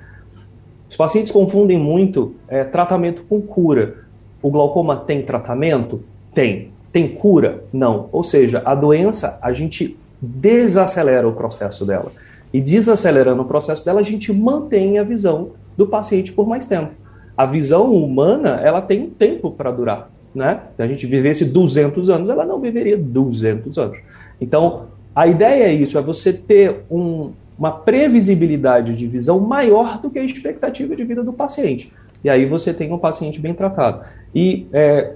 Os 0.90 0.96
pacientes 0.96 1.32
confundem 1.32 1.78
muito 1.78 2.34
é, 2.48 2.64
tratamento 2.64 3.24
com 3.30 3.40
cura. 3.40 3.98
O 4.42 4.50
glaucoma 4.50 4.98
tem 4.98 5.22
tratamento? 5.22 6.04
Tem. 6.34 6.72
Tem 6.92 7.08
cura? 7.08 7.64
Não. 7.72 8.10
Ou 8.12 8.24
seja, 8.24 8.64
a 8.66 8.74
doença, 8.74 9.38
a 9.44 9.54
gente 9.54 9.96
desacelera 10.20 11.28
o 11.28 11.34
processo 11.34 11.86
dela. 11.86 12.12
E 12.56 12.62
desacelerando 12.62 13.42
o 13.42 13.46
processo 13.46 13.84
dela, 13.84 14.00
a 14.00 14.04
gente 14.04 14.32
mantém 14.32 14.98
a 14.98 15.04
visão 15.04 15.52
do 15.76 15.88
paciente 15.88 16.32
por 16.32 16.48
mais 16.48 16.68
tempo 16.68 16.92
a 17.38 17.46
visão 17.46 17.94
humana 17.94 18.62
ela 18.64 18.82
tem 18.82 19.04
um 19.04 19.10
tempo 19.10 19.52
para 19.52 19.72
durar. 19.72 20.10
Né? 20.34 20.62
Se 20.76 20.82
a 20.82 20.88
gente 20.88 21.06
vivesse 21.06 21.46
200 21.46 22.10
anos, 22.10 22.30
ela 22.30 22.46
não 22.46 22.60
viveria 22.60 22.98
200 22.98 23.78
anos. 23.78 23.98
Então, 24.40 24.86
a 25.16 25.28
ideia 25.28 25.66
é 25.66 25.74
isso, 25.74 25.98
é 25.98 26.02
você 26.02 26.34
ter 26.34 26.82
um, 26.90 27.32
uma 27.58 27.72
previsibilidade 27.72 28.96
de 28.96 29.08
visão 29.08 29.40
maior 29.40 30.00
do 30.00 30.10
que 30.10 30.20
a 30.20 30.24
expectativa 30.24 30.96
de 30.96 31.04
vida 31.04 31.24
do 31.24 31.32
paciente. 31.32 31.92
E 32.24 32.30
aí 32.30 32.46
você 32.46 32.74
tem 32.74 32.92
um 32.92 32.98
paciente 32.98 33.40
bem 33.40 33.54
tratado. 33.54 34.06
E 34.34 34.68
é, 34.74 35.14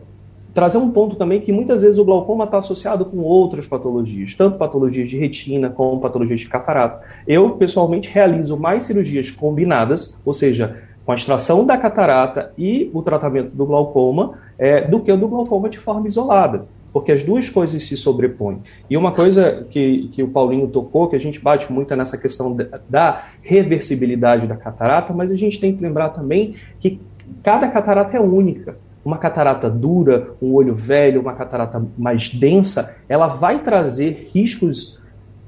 trazer 0.60 0.78
um 0.78 0.92
ponto 0.92 1.16
também 1.16 1.40
que 1.40 1.54
muitas 1.54 1.82
vezes 1.82 1.98
o 1.98 2.04
glaucoma 2.04 2.44
está 2.44 2.58
associado 2.58 3.06
com 3.06 3.20
outras 3.20 3.66
patologias, 3.66 4.34
tanto 4.34 4.58
patologias 4.58 5.10
de 5.10 5.18
retina 5.18 5.70
como 5.70 6.02
patologias 6.02 6.42
de 6.42 6.50
catarata. 6.50 7.02
Eu, 7.26 7.52
pessoalmente, 7.52 8.10
realizo 8.10 8.58
mais 8.58 8.84
cirurgias 8.84 9.32
combinadas, 9.32 10.20
ou 10.26 10.34
seja, 10.34 10.76
com 11.06 11.14
a 11.14 11.16
extração 11.16 11.66
da 11.66 11.78
catarata 11.78 12.52
e 12.58 12.92
o 12.94 13.02
tratamento 13.02 13.56
do 13.56 13.66
glaucoma 13.66 14.34
é, 14.58 14.82
do 14.82 15.00
que 15.00 15.10
o 15.10 15.16
do 15.16 15.30
glaucoma 15.30 15.70
de 15.70 15.80
forma 15.80 16.08
isolada, 16.08 16.66
porque 16.92 17.14
as 17.14 17.24
duas 17.24 17.50
coisas 17.50 17.82
se 17.82 17.96
sobrepõem. 17.96 18.62
E 18.90 18.98
uma 18.98 19.14
coisa 19.14 19.66
que, 19.70 20.10
que 20.12 20.22
o 20.22 20.28
Paulinho 20.28 20.68
tocou, 20.68 21.08
que 21.08 21.16
a 21.16 21.20
gente 21.20 21.40
bate 21.40 21.72
muito 21.72 21.94
é 21.94 21.96
nessa 21.96 22.18
questão 22.18 22.54
da 22.90 23.28
reversibilidade 23.42 24.46
da 24.46 24.58
catarata, 24.58 25.14
mas 25.14 25.32
a 25.32 25.38
gente 25.38 25.58
tem 25.58 25.74
que 25.74 25.82
lembrar 25.82 26.10
também 26.10 26.56
que 26.82 27.00
cada 27.42 27.70
catarata 27.70 28.18
é 28.18 28.20
única. 28.20 28.76
Uma 29.04 29.18
catarata 29.18 29.70
dura, 29.70 30.32
um 30.42 30.54
olho 30.54 30.76
velho, 30.76 31.22
uma 31.22 31.34
catarata 31.34 31.82
mais 31.98 32.30
densa, 32.30 32.98
ela 33.08 33.28
vai 33.28 33.60
trazer 33.60 34.30
riscos 34.34 35.00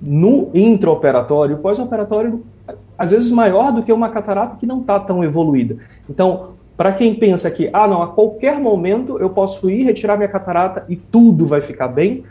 no 0.02 0.50
intraoperatório, 0.54 1.58
pós-operatório 1.58 2.44
às 2.98 3.12
vezes 3.12 3.32
maior 3.32 3.72
do 3.72 3.84
que 3.84 3.92
uma 3.92 4.10
catarata 4.10 4.58
que 4.58 4.66
não 4.66 4.80
está 4.80 5.00
tão 5.00 5.24
evoluída. 5.24 5.78
Então, 6.10 6.52
para 6.78 6.94
quem 6.94 7.14
pensa 7.14 7.50
que, 7.52 7.70
ah, 7.74 7.88
não, 7.88 8.02
a 8.02 8.08
qualquer 8.08 8.60
momento 8.60 9.20
eu 9.20 9.30
posso 9.30 9.70
ir 9.70 9.84
retirar 9.84 10.18
minha 10.18 10.30
catarata 10.30 10.86
e 10.88 10.96
tudo 10.96 11.46
vai 11.46 11.62
ficar 11.62 11.88
bem, 11.88 12.24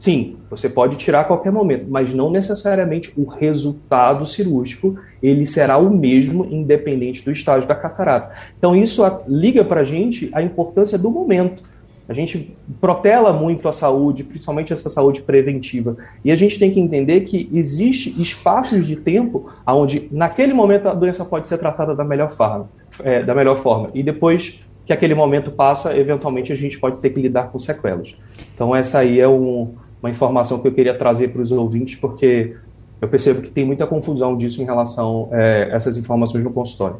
sim, 0.00 0.36
você 0.48 0.66
pode 0.66 0.96
tirar 0.96 1.20
a 1.20 1.24
qualquer 1.24 1.52
momento, 1.52 1.84
mas 1.86 2.14
não 2.14 2.30
necessariamente 2.30 3.12
o 3.18 3.26
resultado 3.26 4.24
cirúrgico 4.24 4.98
ele 5.22 5.44
será 5.44 5.76
o 5.76 5.90
mesmo 5.90 6.46
independente 6.46 7.22
do 7.22 7.30
estágio 7.30 7.68
da 7.68 7.74
catarata. 7.74 8.34
Então 8.58 8.74
isso 8.74 9.02
liga 9.28 9.62
para 9.62 9.82
a 9.82 9.84
gente 9.84 10.30
a 10.32 10.42
importância 10.42 10.96
do 10.96 11.10
momento. 11.10 11.62
A 12.08 12.14
gente 12.14 12.56
protela 12.80 13.30
muito 13.30 13.68
a 13.68 13.74
saúde, 13.74 14.24
principalmente 14.24 14.72
essa 14.72 14.88
saúde 14.88 15.20
preventiva. 15.20 15.98
E 16.24 16.32
a 16.32 16.34
gente 16.34 16.58
tem 16.58 16.70
que 16.70 16.80
entender 16.80 17.20
que 17.20 17.50
existe 17.52 18.20
espaços 18.20 18.86
de 18.86 18.96
tempo 18.96 19.52
onde, 19.66 20.08
naquele 20.10 20.54
momento, 20.54 20.88
a 20.88 20.94
doença 20.94 21.26
pode 21.26 21.46
ser 21.46 21.58
tratada 21.58 21.94
da 21.94 22.04
melhor 22.04 22.32
forma. 22.32 22.68
É, 23.04 23.22
da 23.22 23.34
melhor 23.34 23.58
forma. 23.58 23.88
E 23.94 24.02
depois 24.02 24.60
que 24.86 24.92
aquele 24.92 25.14
momento 25.14 25.52
passa, 25.52 25.96
eventualmente 25.96 26.52
a 26.52 26.56
gente 26.56 26.80
pode 26.80 26.96
ter 26.96 27.10
que 27.10 27.20
lidar 27.20 27.52
com 27.52 27.60
sequelas. 27.60 28.16
Então, 28.52 28.74
essa 28.74 28.98
aí 28.98 29.20
é 29.20 29.28
um, 29.28 29.74
uma 30.02 30.10
informação 30.10 30.58
que 30.58 30.68
eu 30.68 30.72
queria 30.72 30.94
trazer 30.94 31.28
para 31.28 31.42
os 31.42 31.52
ouvintes, 31.52 31.94
porque 31.94 32.56
eu 33.00 33.08
percebo 33.08 33.42
que 33.42 33.50
tem 33.50 33.64
muita 33.64 33.86
confusão 33.86 34.36
disso 34.36 34.60
em 34.62 34.64
relação 34.64 35.28
a 35.32 35.36
é, 35.36 35.70
essas 35.72 35.96
informações 35.96 36.44
no 36.44 36.50
consultório. 36.50 36.96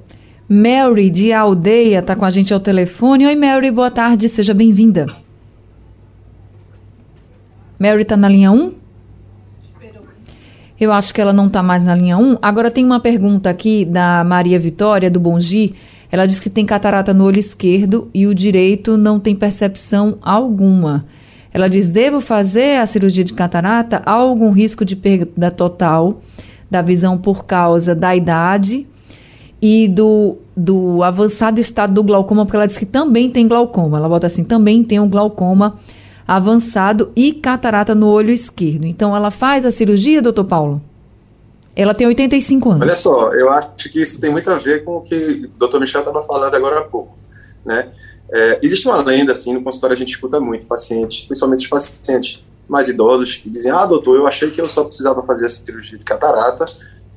Mary 0.48 1.10
de 1.10 1.32
Aldeia 1.32 2.00
está 2.00 2.16
com 2.16 2.24
a 2.24 2.30
gente 2.30 2.52
ao 2.52 2.58
telefone. 2.58 3.26
Oi, 3.26 3.36
Mary, 3.36 3.70
boa 3.70 3.90
tarde, 3.90 4.28
seja 4.28 4.52
bem-vinda. 4.52 5.06
Mary 7.78 8.02
está 8.02 8.16
na 8.16 8.28
linha 8.28 8.50
1? 8.50 8.72
Eu 10.80 10.92
acho 10.92 11.14
que 11.14 11.20
ela 11.20 11.32
não 11.32 11.46
está 11.46 11.62
mais 11.62 11.84
na 11.84 11.94
linha 11.94 12.16
1. 12.16 12.38
Agora 12.40 12.70
tem 12.70 12.84
uma 12.84 12.98
pergunta 12.98 13.50
aqui 13.50 13.84
da 13.84 14.24
Maria 14.24 14.58
Vitória, 14.58 15.10
do 15.10 15.20
Bongi. 15.20 15.74
Ela 16.10 16.26
diz 16.26 16.40
que 16.40 16.50
tem 16.50 16.66
catarata 16.66 17.14
no 17.14 17.24
olho 17.24 17.38
esquerdo 17.38 18.10
e 18.12 18.26
o 18.26 18.34
direito 18.34 18.96
não 18.96 19.20
tem 19.20 19.36
percepção 19.36 20.18
alguma. 20.22 21.04
Ela 21.52 21.68
diz: 21.68 21.88
devo 21.88 22.20
fazer 22.20 22.78
a 22.78 22.86
cirurgia 22.86 23.24
de 23.24 23.34
catarata? 23.34 24.02
Há 24.04 24.12
algum 24.12 24.50
risco 24.50 24.84
de 24.84 24.96
perda 24.96 25.50
total 25.50 26.20
da 26.70 26.82
visão 26.82 27.18
por 27.18 27.44
causa 27.44 27.94
da 27.94 28.14
idade 28.14 28.86
e 29.60 29.88
do, 29.88 30.38
do 30.56 31.02
avançado 31.02 31.60
estado 31.60 31.92
do 31.92 32.02
glaucoma, 32.02 32.44
porque 32.44 32.56
ela 32.56 32.66
diz 32.66 32.78
que 32.78 32.86
também 32.86 33.30
tem 33.30 33.46
glaucoma. 33.46 33.98
Ela 33.98 34.08
bota 34.08 34.26
assim, 34.26 34.44
também 34.44 34.82
tem 34.84 35.00
um 35.00 35.08
glaucoma 35.08 35.76
avançado 36.26 37.10
e 37.16 37.32
catarata 37.32 37.94
no 37.94 38.06
olho 38.08 38.30
esquerdo. 38.30 38.86
Então, 38.86 39.14
ela 39.16 39.32
faz 39.32 39.66
a 39.66 39.70
cirurgia, 39.70 40.22
doutor 40.22 40.44
Paulo? 40.44 40.80
Ela 41.74 41.92
tem 41.92 42.06
85 42.06 42.70
anos. 42.70 42.82
Olha 42.82 42.94
só, 42.94 43.32
eu 43.34 43.50
acho 43.50 43.90
que 43.90 44.00
isso 44.00 44.20
tem 44.20 44.30
muito 44.30 44.48
a 44.50 44.54
ver 44.56 44.84
com 44.84 44.98
o 44.98 45.00
que 45.00 45.14
o 45.44 45.58
doutor 45.58 45.80
Michel 45.80 46.02
estava 46.02 46.22
falando 46.22 46.54
agora 46.54 46.80
há 46.80 46.84
pouco, 46.84 47.16
né? 47.64 47.88
É, 48.32 48.60
existe 48.62 48.86
uma 48.86 49.02
lenda, 49.02 49.32
assim, 49.32 49.52
no 49.54 49.62
consultório 49.62 49.94
a 49.94 49.98
gente 49.98 50.10
escuta 50.10 50.40
muito 50.40 50.66
pacientes, 50.66 51.24
principalmente 51.24 51.64
os 51.64 51.68
pacientes 51.68 52.44
mais 52.68 52.88
idosos, 52.88 53.36
que 53.36 53.50
dizem, 53.50 53.72
ah, 53.72 53.84
doutor, 53.84 54.16
eu 54.16 54.26
achei 54.26 54.50
que 54.50 54.60
eu 54.60 54.68
só 54.68 54.84
precisava 54.84 55.22
fazer 55.22 55.46
a 55.46 55.48
cirurgia 55.48 55.98
de 55.98 56.04
catarata 56.04 56.66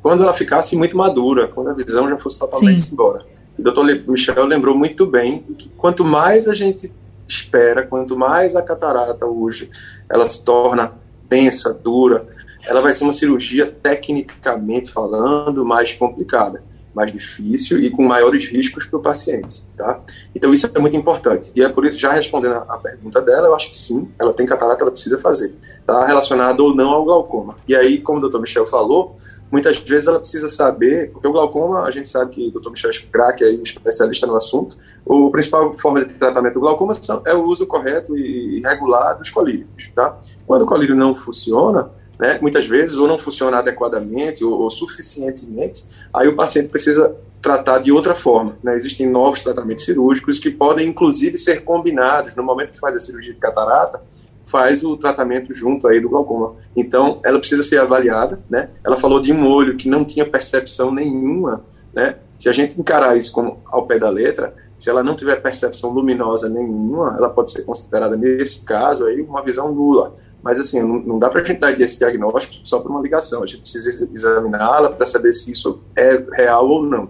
quando 0.02 0.24
ela 0.24 0.34
ficasse 0.34 0.76
muito 0.76 0.98
madura, 0.98 1.48
quando 1.48 1.70
a 1.70 1.74
visão 1.74 2.10
já 2.10 2.18
fosse 2.18 2.38
totalmente 2.38 2.82
Sim. 2.82 2.94
embora. 2.94 3.26
O 3.58 3.62
doutor 3.62 3.86
Michel 4.08 4.46
lembrou 4.46 4.76
muito 4.76 5.06
bem 5.06 5.44
que 5.58 5.70
quanto 5.70 6.04
mais 6.04 6.48
a 6.48 6.56
gente 6.56 6.92
espera, 7.28 7.86
quanto 7.86 8.18
mais 8.18 8.56
a 8.56 8.62
catarata 8.62 9.26
hoje 9.26 9.70
ela 10.10 10.26
se 10.26 10.44
torna 10.44 10.94
densa, 11.30 11.74
dura, 11.74 12.28
ela 12.66 12.82
vai 12.82 12.94
ser 12.94 13.04
uma 13.04 13.14
cirurgia 13.14 13.66
tecnicamente 13.66 14.92
falando 14.92 15.66
mais 15.66 15.94
complicada, 15.94 16.64
mais 16.94 17.12
difícil 17.12 17.80
e 17.80 17.90
com 17.90 18.04
maiores 18.04 18.48
riscos 18.48 18.86
para 18.86 19.00
o 19.00 19.02
paciente, 19.02 19.64
tá? 19.76 20.00
Então 20.36 20.54
isso 20.54 20.70
é 20.74 20.80
muito 20.80 20.96
importante. 20.96 21.52
E 21.56 21.64
é 21.64 21.70
por 21.70 21.86
isso, 21.86 21.98
já 21.98 22.12
respondendo 22.12 22.64
a 22.68 22.78
pergunta 22.78 23.22
dela, 23.22 23.48
eu 23.48 23.56
acho 23.56 23.70
que 23.70 23.78
sim, 23.78 24.10
ela 24.20 24.34
tem 24.34 24.46
catarata, 24.46 24.84
ela 24.84 24.92
precisa 24.92 25.18
fazer. 25.18 25.56
Está 25.80 26.06
relacionado 26.06 26.62
ou 26.62 26.76
não 26.76 26.90
ao 26.90 27.04
glaucoma. 27.04 27.56
E 27.68 27.76
aí, 27.76 28.00
como 28.00 28.20
o 28.20 28.22
doutor 28.22 28.40
Michel 28.40 28.66
falou, 28.68 29.18
muitas 29.52 29.78
vezes 29.78 30.08
ela 30.08 30.20
precisa 30.20 30.50
saber, 30.50 31.12
porque 31.12 31.28
o 31.28 31.32
glaucoma, 31.32 31.84
a 31.84 31.92
gente 31.92 32.10
sabe 32.10 32.32
que 32.32 32.48
o 32.48 32.60
Dr. 32.60 32.72
Michel 32.72 32.92
Crack 33.12 33.44
é 33.44 33.52
especialista 33.52 34.26
no 34.26 34.36
assunto, 34.36 34.76
o 35.06 35.30
principal 35.30 35.74
forma 35.78 36.04
de 36.04 36.14
tratamento 36.16 36.56
do 36.56 36.62
glaucoma 36.62 36.94
é 37.26 37.34
o 37.36 37.44
uso 37.44 37.68
correto 37.68 38.18
e 38.18 38.62
regular 38.66 39.18
dos 39.18 39.30
colírios, 39.30 39.92
tá? 39.94 40.18
Quando 40.48 40.64
o 40.64 40.66
colírio 40.66 40.96
não 40.96 41.14
funciona, 41.14 41.92
né, 42.20 42.38
muitas 42.42 42.68
vezes, 42.68 42.98
ou 42.98 43.08
não 43.08 43.18
funciona 43.18 43.58
adequadamente 43.58 44.44
ou, 44.44 44.62
ou 44.62 44.70
suficientemente, 44.70 45.86
aí 46.14 46.28
o 46.28 46.36
paciente 46.36 46.70
precisa 46.70 47.16
tratar 47.42 47.80
de 47.80 47.92
outra 47.92 48.16
forma. 48.16 48.58
Né? 48.64 48.76
Existem 48.76 49.10
novos 49.10 49.42
tratamentos 49.42 49.84
cirúrgicos 49.84 50.40
que 50.40 50.50
podem, 50.50 50.88
inclusive, 50.88 51.38
ser 51.38 51.64
combinados. 51.64 52.36
No 52.36 52.44
momento 52.44 52.72
que 52.72 52.80
faz 52.80 52.96
a 52.96 53.00
cirurgia 53.00 53.34
de 53.34 53.40
catarata, 53.40 54.02
faz 54.46 54.84
o 54.84 54.96
tratamento 54.96 55.54
junto 55.54 55.88
aí 55.88 56.00
do 56.00 56.10
glaucoma. 56.10 56.56
Então, 56.76 57.20
ela 57.26 57.40
precisa 57.40 57.64
ser 57.64 57.82
avaliada, 57.82 58.40
né? 58.50 58.70
Ela 58.84 58.96
falou 58.96 59.20
de 59.20 59.34
um 59.34 59.46
olho 59.48 59.76
que 59.76 59.90
não 59.90 60.06
tinha 60.06 60.26
percepção 60.26 60.94
nenhuma, 60.94 61.66
né? 61.92 62.18
Se 62.38 62.48
a 62.48 62.52
gente 62.52 62.80
encarar 62.80 63.18
isso 63.18 63.32
como 63.32 63.62
ao 63.66 63.88
pé 63.88 63.98
da 63.98 64.10
letra, 64.10 64.54
se 64.78 64.90
ela 64.90 65.04
não 65.04 65.16
tiver 65.16 65.42
percepção 65.42 65.90
luminosa 65.92 66.50
nenhuma, 66.50 67.16
ela 67.18 67.30
pode 67.30 67.52
ser 67.52 67.64
considerada, 67.64 68.16
nesse 68.16 68.62
caso, 68.64 69.06
aí, 69.06 69.22
uma 69.22 69.42
visão 69.42 69.74
nula. 69.74 70.16
Mas, 70.44 70.60
assim, 70.60 70.82
não, 70.82 71.00
não 71.00 71.20
dá 71.20 71.30
para 71.30 71.42
a 71.42 71.44
gente 71.44 71.60
dar 71.60 71.80
esse 71.80 71.98
diagnóstico 71.98 72.68
só 72.68 72.80
por 72.80 72.92
uma 72.92 73.02
ligação. 73.02 73.44
A 73.44 73.48
gente 73.48 73.62
precisa 73.62 74.10
examiná-la 74.14 74.90
para 74.92 75.06
saber 75.06 75.32
se 75.34 75.52
isso 75.52 75.82
é 75.96 76.22
real 76.34 76.70
ou 76.70 76.84
não. 76.84 77.10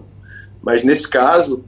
Mas, 0.62 0.84
nesse 0.84 1.08
caso, 1.08 1.64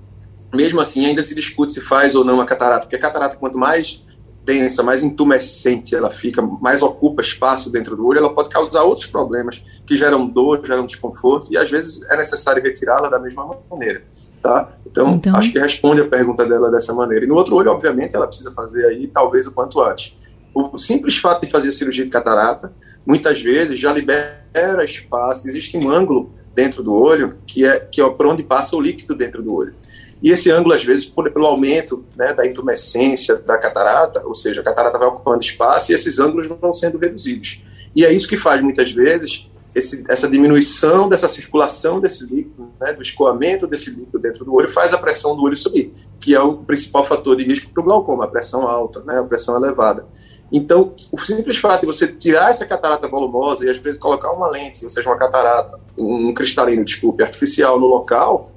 mesmo 0.55 0.81
assim, 0.81 1.05
ainda 1.07 1.23
se 1.23 1.35
discute 1.35 1.73
se 1.73 1.81
faz 1.81 2.15
ou 2.15 2.25
não 2.25 2.41
a 2.41 2.47
catarata, 2.47 2.83
porque 2.83 2.97
a 2.97 3.01
catarata, 3.01 3.37
quanto 3.37 3.59
mais 3.59 4.05
densa, 4.45 4.81
mais 4.81 5.03
intumescente 5.03 5.93
ela 5.93 6.13
fica, 6.13 6.41
mais 6.41 6.81
ocupa 6.81 7.21
espaço 7.21 7.69
dentro 7.69 7.97
do 7.97 8.07
olho, 8.07 8.19
ela 8.19 8.33
pode 8.33 8.49
causar 8.49 8.85
outros 8.85 9.09
problemas 9.09 9.63
que 9.85 9.97
geram 9.97 10.25
dor, 10.25 10.65
geram 10.65 10.87
desconforto, 10.87 11.53
e 11.53 11.59
às 11.59 11.69
vezes 11.69 12.09
é 12.09 12.17
necessário 12.17 12.63
retirá-la 12.63 13.09
da 13.09 13.19
mesma 13.19 13.59
maneira. 13.69 14.05
Tá? 14.41 14.71
Então, 14.87 15.17
então, 15.17 15.35
acho 15.35 15.51
que 15.51 15.59
responde 15.59 16.01
a 16.01 16.07
pergunta 16.07 16.47
dela 16.47 16.71
dessa 16.71 16.95
maneira. 16.95 17.25
E 17.25 17.29
no 17.29 17.35
outro 17.35 17.57
olho, 17.57 17.73
obviamente, 17.73 18.15
ela 18.15 18.29
precisa 18.29 18.53
fazer 18.53 18.87
aí, 18.87 19.09
talvez, 19.09 19.49
o 19.49 19.51
quanto 19.51 19.81
antes. 19.83 20.17
O 20.59 20.79
simples 20.79 21.19
fato 21.19 21.45
de 21.45 21.53
fazer 21.53 21.71
cirurgia 21.71 22.07
de 22.07 22.11
catarata, 22.11 22.73
muitas 23.05 23.43
vezes, 23.43 23.79
já 23.79 23.93
libera 23.93 24.83
espaço, 24.83 25.47
existe 25.47 25.77
um 25.77 25.91
ângulo 25.91 26.33
dentro 26.55 26.83
do 26.83 26.95
olho 26.95 27.37
que 27.47 27.67
é, 27.67 27.79
que 27.79 28.01
é 28.01 28.09
por 28.09 28.27
onde 28.27 28.43
passa 28.43 28.75
o 28.75 28.81
líquido 28.81 29.15
dentro 29.15 29.43
do 29.43 29.55
olho. 29.55 29.75
E 30.23 30.31
esse 30.31 30.51
ângulo, 30.51 30.75
às 30.75 30.83
vezes, 30.83 31.05
pelo 31.05 31.45
aumento 31.45 32.07
né, 32.17 32.33
da 32.33 32.47
intumescência 32.47 33.37
da 33.37 33.59
catarata, 33.59 34.27
ou 34.27 34.35
seja, 34.35 34.63
a 34.63 34.65
catarata 34.65 34.97
vai 34.97 35.07
ocupando 35.09 35.43
espaço 35.43 35.93
e 35.93 35.95
esses 35.95 36.19
ângulos 36.19 36.47
vão 36.47 36.73
sendo 36.73 36.97
reduzidos. 36.97 37.63
E 37.95 38.07
é 38.07 38.11
isso 38.11 38.27
que 38.27 38.39
faz, 38.39 38.63
muitas 38.63 38.91
vezes, 38.91 39.51
esse, 39.75 40.05
essa 40.09 40.27
diminuição 40.27 41.07
dessa 41.07 41.29
circulação 41.29 42.01
desse 42.01 42.25
líquido, 42.25 42.71
né, 42.81 42.95
do 42.95 43.03
escoamento 43.03 43.67
desse 43.67 43.91
líquido 43.91 44.19
dentro 44.19 44.43
do 44.43 44.55
olho, 44.55 44.71
faz 44.71 44.95
a 44.95 44.99
pressão 44.99 45.37
do 45.37 45.43
olho 45.43 45.55
subir, 45.55 45.93
que 46.19 46.35
é 46.35 46.41
o 46.41 46.57
principal 46.57 47.05
fator 47.05 47.37
de 47.37 47.45
risco 47.45 47.71
para 47.71 47.83
o 47.83 47.85
glaucoma, 47.85 48.25
a 48.25 48.29
pressão 48.29 48.67
alta, 48.67 49.01
né, 49.05 49.19
a 49.19 49.23
pressão 49.23 49.55
elevada. 49.63 50.07
Então, 50.51 50.95
o 51.11 51.19
simples 51.19 51.59
fato 51.59 51.81
de 51.81 51.87
você 51.87 52.07
tirar 52.07 52.51
essa 52.51 52.65
catarata 52.65 53.09
volumosa 53.09 53.67
e 53.67 53.71
às 53.71 53.79
vezes 53.79 53.99
colocar 53.99 54.31
uma 54.31 54.49
lente, 54.49 54.85
ou 54.85 54.89
seja, 54.89 55.09
uma 55.09 55.19
catarata, 55.19 55.79
um 55.99 56.33
cristalino, 56.33 56.85
desculpe, 56.85 57.23
artificial 57.23 57.81
no 57.81 57.87
local, 57.87 58.53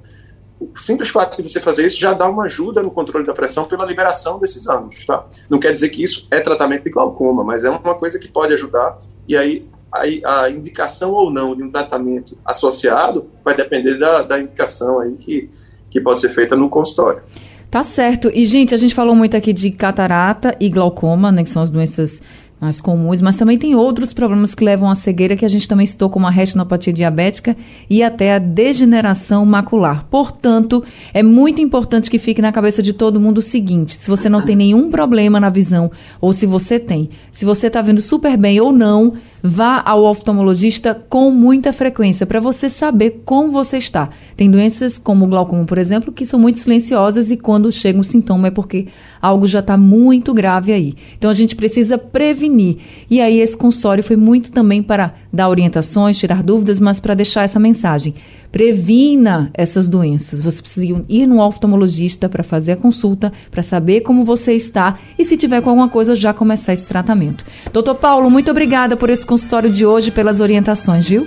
o 0.60 0.78
simples 0.78 1.08
fato 1.08 1.42
de 1.42 1.48
você 1.48 1.58
fazer 1.58 1.86
isso 1.86 1.98
já 1.98 2.12
dá 2.12 2.28
uma 2.28 2.44
ajuda 2.44 2.82
no 2.82 2.90
controle 2.90 3.24
da 3.24 3.32
pressão 3.32 3.64
pela 3.64 3.84
liberação 3.84 4.38
desses 4.38 4.68
ângulos, 4.68 5.06
tá? 5.06 5.26
Não 5.48 5.58
quer 5.58 5.72
dizer 5.72 5.88
que 5.88 6.02
isso 6.02 6.28
é 6.30 6.38
tratamento 6.38 6.84
de 6.84 6.90
glaucoma, 6.90 7.42
mas 7.42 7.64
é 7.64 7.70
uma 7.70 7.94
coisa 7.94 8.18
que 8.18 8.28
pode 8.28 8.52
ajudar 8.52 8.98
e 9.26 9.36
aí 9.36 9.66
a, 9.90 10.42
a 10.42 10.50
indicação 10.50 11.12
ou 11.12 11.32
não 11.32 11.56
de 11.56 11.62
um 11.62 11.70
tratamento 11.70 12.36
associado 12.44 13.30
vai 13.42 13.56
depender 13.56 13.98
da, 13.98 14.22
da 14.22 14.38
indicação 14.38 15.00
aí 15.00 15.14
que, 15.14 15.50
que 15.90 16.00
pode 16.00 16.20
ser 16.20 16.28
feita 16.28 16.54
no 16.54 16.68
consultório. 16.68 17.22
Tá 17.70 17.84
certo. 17.84 18.30
E, 18.34 18.44
gente, 18.44 18.74
a 18.74 18.76
gente 18.76 18.94
falou 18.94 19.14
muito 19.14 19.36
aqui 19.36 19.52
de 19.52 19.70
catarata 19.70 20.56
e 20.58 20.68
glaucoma, 20.68 21.30
né, 21.30 21.44
que 21.44 21.50
são 21.50 21.62
as 21.62 21.70
doenças 21.70 22.20
mais 22.60 22.78
comuns, 22.78 23.22
mas 23.22 23.36
também 23.36 23.56
tem 23.56 23.74
outros 23.74 24.12
problemas 24.12 24.54
que 24.54 24.62
levam 24.62 24.90
à 24.90 24.94
cegueira 24.94 25.34
que 25.34 25.46
a 25.46 25.48
gente 25.48 25.66
também 25.66 25.86
citou, 25.86 26.10
como 26.10 26.26
a 26.26 26.30
retinopatia 26.30 26.92
diabética 26.92 27.56
e 27.88 28.02
até 28.02 28.34
a 28.34 28.38
degeneração 28.38 29.46
macular. 29.46 30.04
Portanto, 30.10 30.84
é 31.14 31.22
muito 31.22 31.62
importante 31.62 32.10
que 32.10 32.18
fique 32.18 32.42
na 32.42 32.52
cabeça 32.52 32.82
de 32.82 32.92
todo 32.92 33.20
mundo 33.20 33.38
o 33.38 33.42
seguinte: 33.42 33.96
se 33.96 34.10
você 34.10 34.28
não 34.28 34.42
tem 34.42 34.54
nenhum 34.54 34.90
problema 34.90 35.40
na 35.40 35.48
visão, 35.48 35.90
ou 36.20 36.34
se 36.34 36.44
você 36.44 36.78
tem, 36.78 37.08
se 37.32 37.46
você 37.46 37.68
está 37.68 37.80
vendo 37.80 38.02
super 38.02 38.36
bem 38.36 38.60
ou 38.60 38.72
não, 38.72 39.14
Vá 39.42 39.82
ao 39.84 40.04
oftalmologista 40.04 40.94
com 40.94 41.30
muita 41.30 41.72
frequência 41.72 42.26
para 42.26 42.40
você 42.40 42.68
saber 42.68 43.22
como 43.24 43.50
você 43.50 43.78
está. 43.78 44.10
Tem 44.36 44.50
doenças 44.50 44.98
como 44.98 45.24
o 45.24 45.28
glaucoma, 45.28 45.64
por 45.64 45.78
exemplo, 45.78 46.12
que 46.12 46.26
são 46.26 46.38
muito 46.38 46.58
silenciosas 46.58 47.30
e 47.30 47.36
quando 47.36 47.72
chega 47.72 47.98
um 47.98 48.02
sintoma 48.02 48.48
é 48.48 48.50
porque 48.50 48.88
algo 49.20 49.46
já 49.46 49.60
está 49.60 49.76
muito 49.76 50.32
grave 50.34 50.72
aí. 50.72 50.94
Então 51.16 51.30
a 51.30 51.34
gente 51.34 51.56
precisa 51.56 51.98
prevenir. 51.98 52.78
E 53.10 53.20
aí 53.20 53.40
esse 53.40 53.56
consultório 53.56 54.02
foi 54.02 54.16
muito 54.16 54.52
também 54.52 54.82
para 54.82 55.14
dar 55.32 55.48
orientações, 55.48 56.18
tirar 56.18 56.42
dúvidas, 56.42 56.78
mas 56.78 57.00
para 57.00 57.14
deixar 57.14 57.42
essa 57.42 57.58
mensagem. 57.58 58.14
Previna 58.50 59.50
essas 59.54 59.88
doenças. 59.88 60.42
Você 60.42 60.60
precisa 60.60 61.04
ir 61.08 61.26
no 61.26 61.40
oftalmologista 61.40 62.28
para 62.28 62.42
fazer 62.42 62.72
a 62.72 62.76
consulta, 62.76 63.32
para 63.50 63.62
saber 63.62 64.00
como 64.00 64.24
você 64.24 64.54
está 64.54 64.98
e 65.18 65.24
se 65.24 65.36
tiver 65.36 65.62
com 65.62 65.70
alguma 65.70 65.88
coisa 65.88 66.16
já 66.16 66.34
começar 66.34 66.72
esse 66.72 66.86
tratamento. 66.86 67.44
Doutor 67.72 67.94
Paulo, 67.94 68.30
muito 68.30 68.50
obrigada 68.50 68.96
por 68.96 69.10
esse 69.10 69.24
consultório 69.24 69.70
de 69.70 69.86
hoje, 69.86 70.10
pelas 70.10 70.40
orientações, 70.40 71.06
viu? 71.06 71.26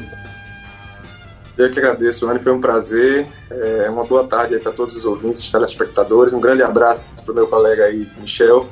Eu 1.58 1.72
que 1.72 1.80
agradeço, 1.80 2.28
Anne, 2.28 2.40
foi 2.40 2.52
um 2.52 2.60
prazer. 2.60 3.28
É, 3.50 3.90
uma 3.90 4.04
boa 4.04 4.24
tarde 4.24 4.58
para 4.58 4.72
todos 4.72 4.96
os 4.96 5.06
ouvintes, 5.06 5.52
telespectadores. 5.52 6.34
Um 6.34 6.40
grande 6.40 6.64
abraço 6.64 7.02
para 7.24 7.32
o 7.32 7.36
meu 7.36 7.48
colega 7.48 7.84
aí, 7.84 8.08
Michel. 8.20 8.68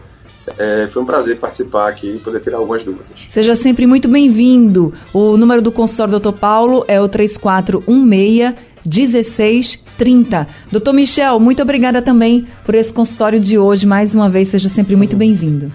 É, 0.58 0.88
foi 0.88 1.01
um 1.01 1.06
prazer 1.06 1.38
participar 1.38 1.88
aqui 1.88 2.15
e 2.15 2.19
poder 2.19 2.39
tirar 2.39 2.58
algumas 2.58 2.84
dúvidas. 2.84 3.27
Seja 3.30 3.56
sempre 3.56 3.86
muito 3.86 4.08
bem-vindo. 4.08 4.93
O 5.13 5.38
número 5.38 5.62
do 5.62 5.71
consultório 5.71 6.19
Dr. 6.19 6.32
Paulo 6.32 6.84
é 6.88 6.99
o 6.99 7.08
3416 7.08 8.56
1630. 8.84 10.47
Doutor 10.71 10.93
Michel, 10.93 11.39
muito 11.39 11.62
obrigada 11.62 12.01
também 12.01 12.47
por 12.65 12.73
esse 12.73 12.91
consultório 12.91 13.39
de 13.39 13.58
hoje. 13.58 13.86
Mais 13.86 14.15
uma 14.15 14.27
vez, 14.27 14.47
seja 14.47 14.69
sempre 14.69 14.95
muito 14.95 15.15
bem-vindo. 15.15 15.71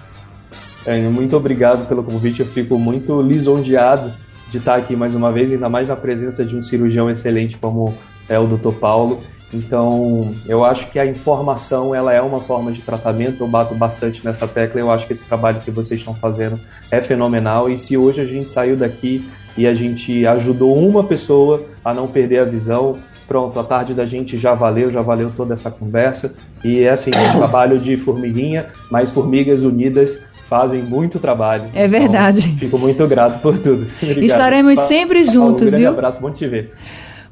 É, 0.85 1.01
muito 1.09 1.35
obrigado 1.35 1.87
pelo 1.87 2.03
convite. 2.03 2.41
Eu 2.41 2.45
fico 2.45 2.77
muito 2.77 3.21
lisonjeado 3.21 4.11
de 4.49 4.57
estar 4.57 4.75
aqui 4.75 4.95
mais 4.95 5.13
uma 5.15 5.31
vez, 5.31 5.51
ainda 5.51 5.69
mais 5.69 5.89
na 5.89 5.95
presença 5.95 6.45
de 6.45 6.55
um 6.55 6.61
cirurgião 6.61 7.09
excelente 7.09 7.57
como 7.57 7.93
é 8.29 8.39
o 8.39 8.45
Dr. 8.47 8.73
Paulo. 8.73 9.21
Então, 9.53 10.33
eu 10.45 10.65
acho 10.65 10.91
que 10.91 10.99
a 10.99 11.05
informação 11.05 11.95
ela 11.95 12.13
é 12.13 12.21
uma 12.21 12.41
forma 12.41 12.71
de 12.71 12.81
tratamento. 12.81 13.43
Eu 13.43 13.47
bato 13.47 13.73
bastante 13.75 14.23
nessa 14.25 14.47
tecla. 14.47 14.79
Eu 14.79 14.91
acho 14.91 15.07
que 15.07 15.13
esse 15.13 15.25
trabalho 15.25 15.61
que 15.61 15.71
vocês 15.71 15.99
estão 15.99 16.13
fazendo 16.13 16.59
é 16.91 17.01
fenomenal. 17.01 17.69
E 17.69 17.79
se 17.79 17.97
hoje 17.97 18.21
a 18.21 18.25
gente 18.25 18.51
saiu 18.51 18.75
daqui 18.75 19.27
e 19.57 19.65
a 19.65 19.73
gente 19.73 20.25
ajudou 20.25 20.77
uma 20.77 21.03
pessoa 21.03 21.63
a 21.83 21.93
não 21.93 22.07
perder 22.07 22.39
a 22.39 22.45
visão, 22.45 22.97
pronto, 23.27 23.59
a 23.59 23.63
tarde 23.63 23.93
da 23.93 24.05
gente 24.05 24.37
já 24.37 24.53
valeu, 24.53 24.91
já 24.91 25.01
valeu 25.01 25.31
toda 25.35 25.53
essa 25.53 25.71
conversa. 25.71 26.33
E 26.63 26.83
é 26.83 26.89
assim, 26.89 27.11
um 27.11 27.31
trabalho 27.39 27.79
de 27.79 27.95
formiguinha, 27.95 28.67
mas 28.91 29.11
formigas 29.11 29.63
unidas 29.63 30.21
fazem 30.47 30.81
muito 30.81 31.19
trabalho. 31.19 31.65
É 31.73 31.87
verdade. 31.87 32.47
Então, 32.47 32.59
fico 32.59 32.77
muito 32.77 33.05
grato 33.07 33.41
por 33.41 33.57
tudo. 33.57 33.85
Obrigado. 34.01 34.23
Estaremos 34.23 34.79
sempre 34.81 35.23
juntos, 35.23 35.73
um 35.73 35.77
viu? 35.77 35.89
Um 35.89 35.93
abraço, 35.93 36.21
bom 36.21 36.31
te 36.31 36.47
ver. 36.47 36.71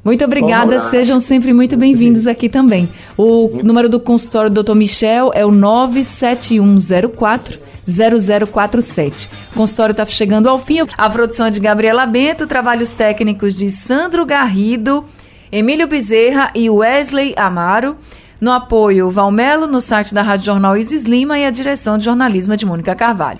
Muito 0.06 0.24
obrigada, 0.24 0.80
sejam 0.82 1.20
sempre 1.20 1.52
muito 1.52 1.76
bem-vindos 1.76 2.28
aqui 2.28 2.48
também. 2.48 2.88
O 3.18 3.50
número 3.63 3.89
do 3.89 4.00
consultório 4.00 4.52
do 4.52 4.62
Dr. 4.62 4.76
Michel 4.76 5.32
é 5.34 5.44
o 5.44 5.50
97104 5.50 7.58
0047. 7.88 9.28
O 9.52 9.56
consultório 9.56 9.94
está 9.94 10.06
chegando 10.06 10.48
ao 10.48 10.60
fim. 10.60 10.86
A 10.96 11.10
produção 11.10 11.48
é 11.48 11.50
de 11.50 11.60
Gabriela 11.60 12.06
Bento, 12.06 12.46
trabalhos 12.46 12.91
técnicos 12.91 13.56
de 13.56 13.72
Sandro 13.72 14.24
Garrido, 14.28 15.03
Emílio 15.51 15.88
Bezerra 15.88 16.51
e 16.53 16.70
Wesley 16.70 17.34
Amaro. 17.36 17.95
No 18.39 18.51
apoio, 18.51 19.10
Valmelo, 19.10 19.66
no 19.66 19.82
site 19.82 20.14
da 20.14 20.22
Rádio 20.22 20.45
Jornal 20.45 20.78
Isis 20.78 21.01
Lima 21.03 21.39
e 21.39 21.45
a 21.45 21.49
direção 21.49 21.97
de 21.97 22.06
jornalismo 22.06 22.56
de 22.56 22.64
Mônica 22.64 22.93
Carvalho. 22.93 23.39